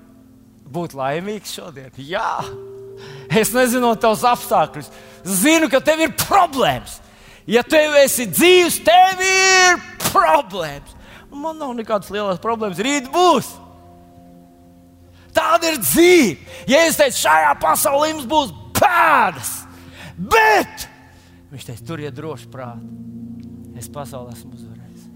būt 0.72 0.95
laimīgs 0.97 1.57
šodien? 1.59 1.91
Jā, 1.99 2.39
es 3.35 3.51
nezinu 3.53 3.91
tavus 4.01 4.22
apstākļus. 4.30 4.93
Zinu, 5.24 5.68
ka 5.72 5.82
tev 5.85 6.05
ir 6.07 6.14
problēmas. 6.16 7.01
Ja 7.51 7.64
tev 7.66 7.97
esi 8.01 8.28
dzīves, 8.30 8.78
tev 8.87 9.20
ir 9.20 9.82
problēmas. 10.07 10.95
Man 11.35 11.59
nav 11.59 11.74
nekādas 11.76 12.12
lielas 12.14 12.41
problēmas. 12.41 12.80
Rīt 12.80 13.11
būs. 13.12 13.51
Tāda 15.35 15.72
ir 15.72 15.80
dzīve. 15.82 16.39
Ja 16.70 16.85
es 16.87 16.97
teicu, 16.97 17.18
šajā 17.24 17.57
pasaulē 17.61 18.12
jums 18.12 18.28
būs 18.30 18.55
pēdas, 18.78 19.63
Bet 20.18 20.88
viņš 21.50 21.68
teica, 21.70 21.86
tur 21.86 22.02
ir 22.02 22.14
droši 22.14 22.48
prāti. 22.50 22.86
Es 23.78 23.88
pasaulē 23.90 24.34
esmu 24.34 24.54
uzvarējis. 24.54 25.06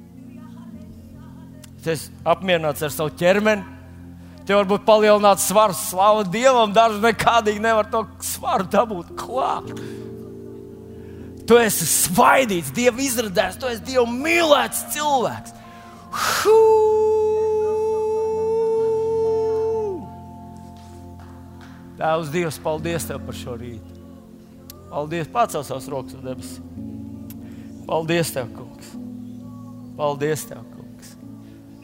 Es 1.89 2.09
apmierināts 2.27 2.83
ar 2.85 2.93
savu 2.93 3.15
ķermeni. 3.17 3.65
Tev 4.49 4.63
varbūt 4.63 4.85
palielināts 4.89 5.47
svars, 5.49 5.81
slava 5.91 6.25
Dievam. 6.29 6.73
Daži 6.75 7.03
nekādīgi 7.05 7.63
nevar 7.63 7.89
to 7.93 8.03
svaru 8.25 8.67
dabūt 8.73 9.13
klāt. 9.21 9.71
Tu 11.49 11.57
esi 11.61 11.87
svaidīts, 11.89 12.73
Dieva 12.77 13.01
izradēts, 13.01 13.57
tu 13.61 13.69
esi 13.71 13.85
Dieva 13.87 14.05
mīlēts 14.09 14.83
cilvēks. 14.97 15.55
Tēvs, 21.99 22.33
Dievs, 22.33 22.61
paldies 22.65 23.09
Tev 23.09 23.23
par 23.25 23.37
šo 23.37 23.57
rītu. 23.61 23.98
Paldies, 24.91 25.29
pacel 25.29 25.65
savus 25.65 25.89
rokas 25.93 26.17
uz 26.17 26.25
debesīm. 26.25 26.65
Paldies, 27.89 28.31
Tev, 28.33 28.49
Kungs. 28.57 28.93
Paldies, 29.97 30.45
Tev, 30.49 30.65
Kungs. 30.75 31.17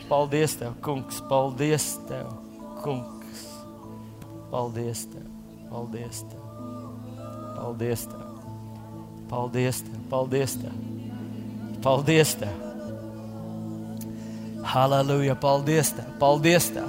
Paldies, 0.09 0.57
Tev, 0.57 0.73
Kungs. 0.81 1.21
Paldies, 1.29 1.87
Tev, 2.09 2.29
Kungs. 2.83 3.47
Paldies, 4.51 5.07
Tev. 5.13 5.27
Paldies, 5.71 6.23
Tev. 6.29 6.45
Paldies, 7.57 8.07
Tev. 8.07 8.21
Paldies, 9.29 9.83
Tev. 9.83 10.01
Paldies, 10.11 10.57
Tev. 10.57 10.73
Paldies, 11.83 12.35
Tev. 12.35 12.57
Halleluja! 14.63 15.35
Paldies, 15.35 15.93
Tev. 15.93 16.09
Paldies, 16.19 16.71
Tev. 16.71 16.89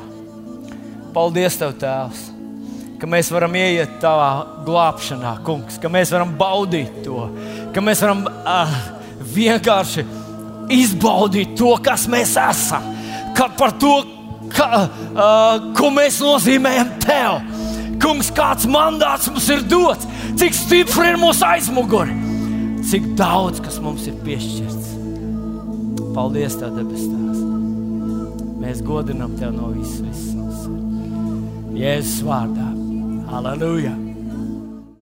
Paldies, 1.14 1.58
Tev, 1.58 1.76
Tēvs 1.80 2.35
ka 3.00 3.10
mēs 3.10 3.32
varam 3.34 3.56
ieiet 3.60 3.98
tavā 4.04 4.30
glābšanā, 4.66 5.38
kungs, 5.46 5.80
ka 5.82 5.92
mēs 5.92 6.14
varam 6.16 6.34
baudīt 6.40 7.02
to, 7.06 7.28
ka 7.76 7.84
mēs 7.84 8.04
varam 8.06 8.26
uh, 8.28 8.76
vienkārši 9.36 10.06
izbaudīt 10.76 11.56
to, 11.60 11.76
kas 11.84 12.08
mēs 12.12 12.36
esam, 12.40 12.88
ka 13.38 13.50
par 13.58 13.76
to, 13.82 13.96
ka, 14.56 14.70
uh, 14.86 15.72
ko 15.78 15.92
mēs 15.94 16.22
nozīmējam 16.24 16.96
tev. 17.04 17.42
Kungs, 18.02 18.30
kāds 18.36 18.68
mandāts 18.70 19.30
mums 19.32 19.48
ir 19.50 19.64
dots, 19.72 20.08
cik 20.38 20.56
stipri 20.56 21.14
ir 21.14 21.20
mūsu 21.20 21.46
aizmugure, 21.48 22.14
cik 22.86 23.14
daudz 23.18 23.64
kas 23.64 23.80
mums 23.82 24.06
ir 24.12 24.18
piešķirts. 24.26 24.94
Paldies, 26.16 26.56
Tev, 26.60 26.78
debes 26.78 27.08
Tēvs! 27.10 27.42
Mēs 28.62 28.80
godinām 28.88 29.36
Tev 29.40 29.52
no 29.56 29.74
visas, 29.74 30.00
visas. 30.06 30.70
Jēzus 31.76 32.24
vārdā. 32.24 32.75
Hallelujah. 33.36 34.05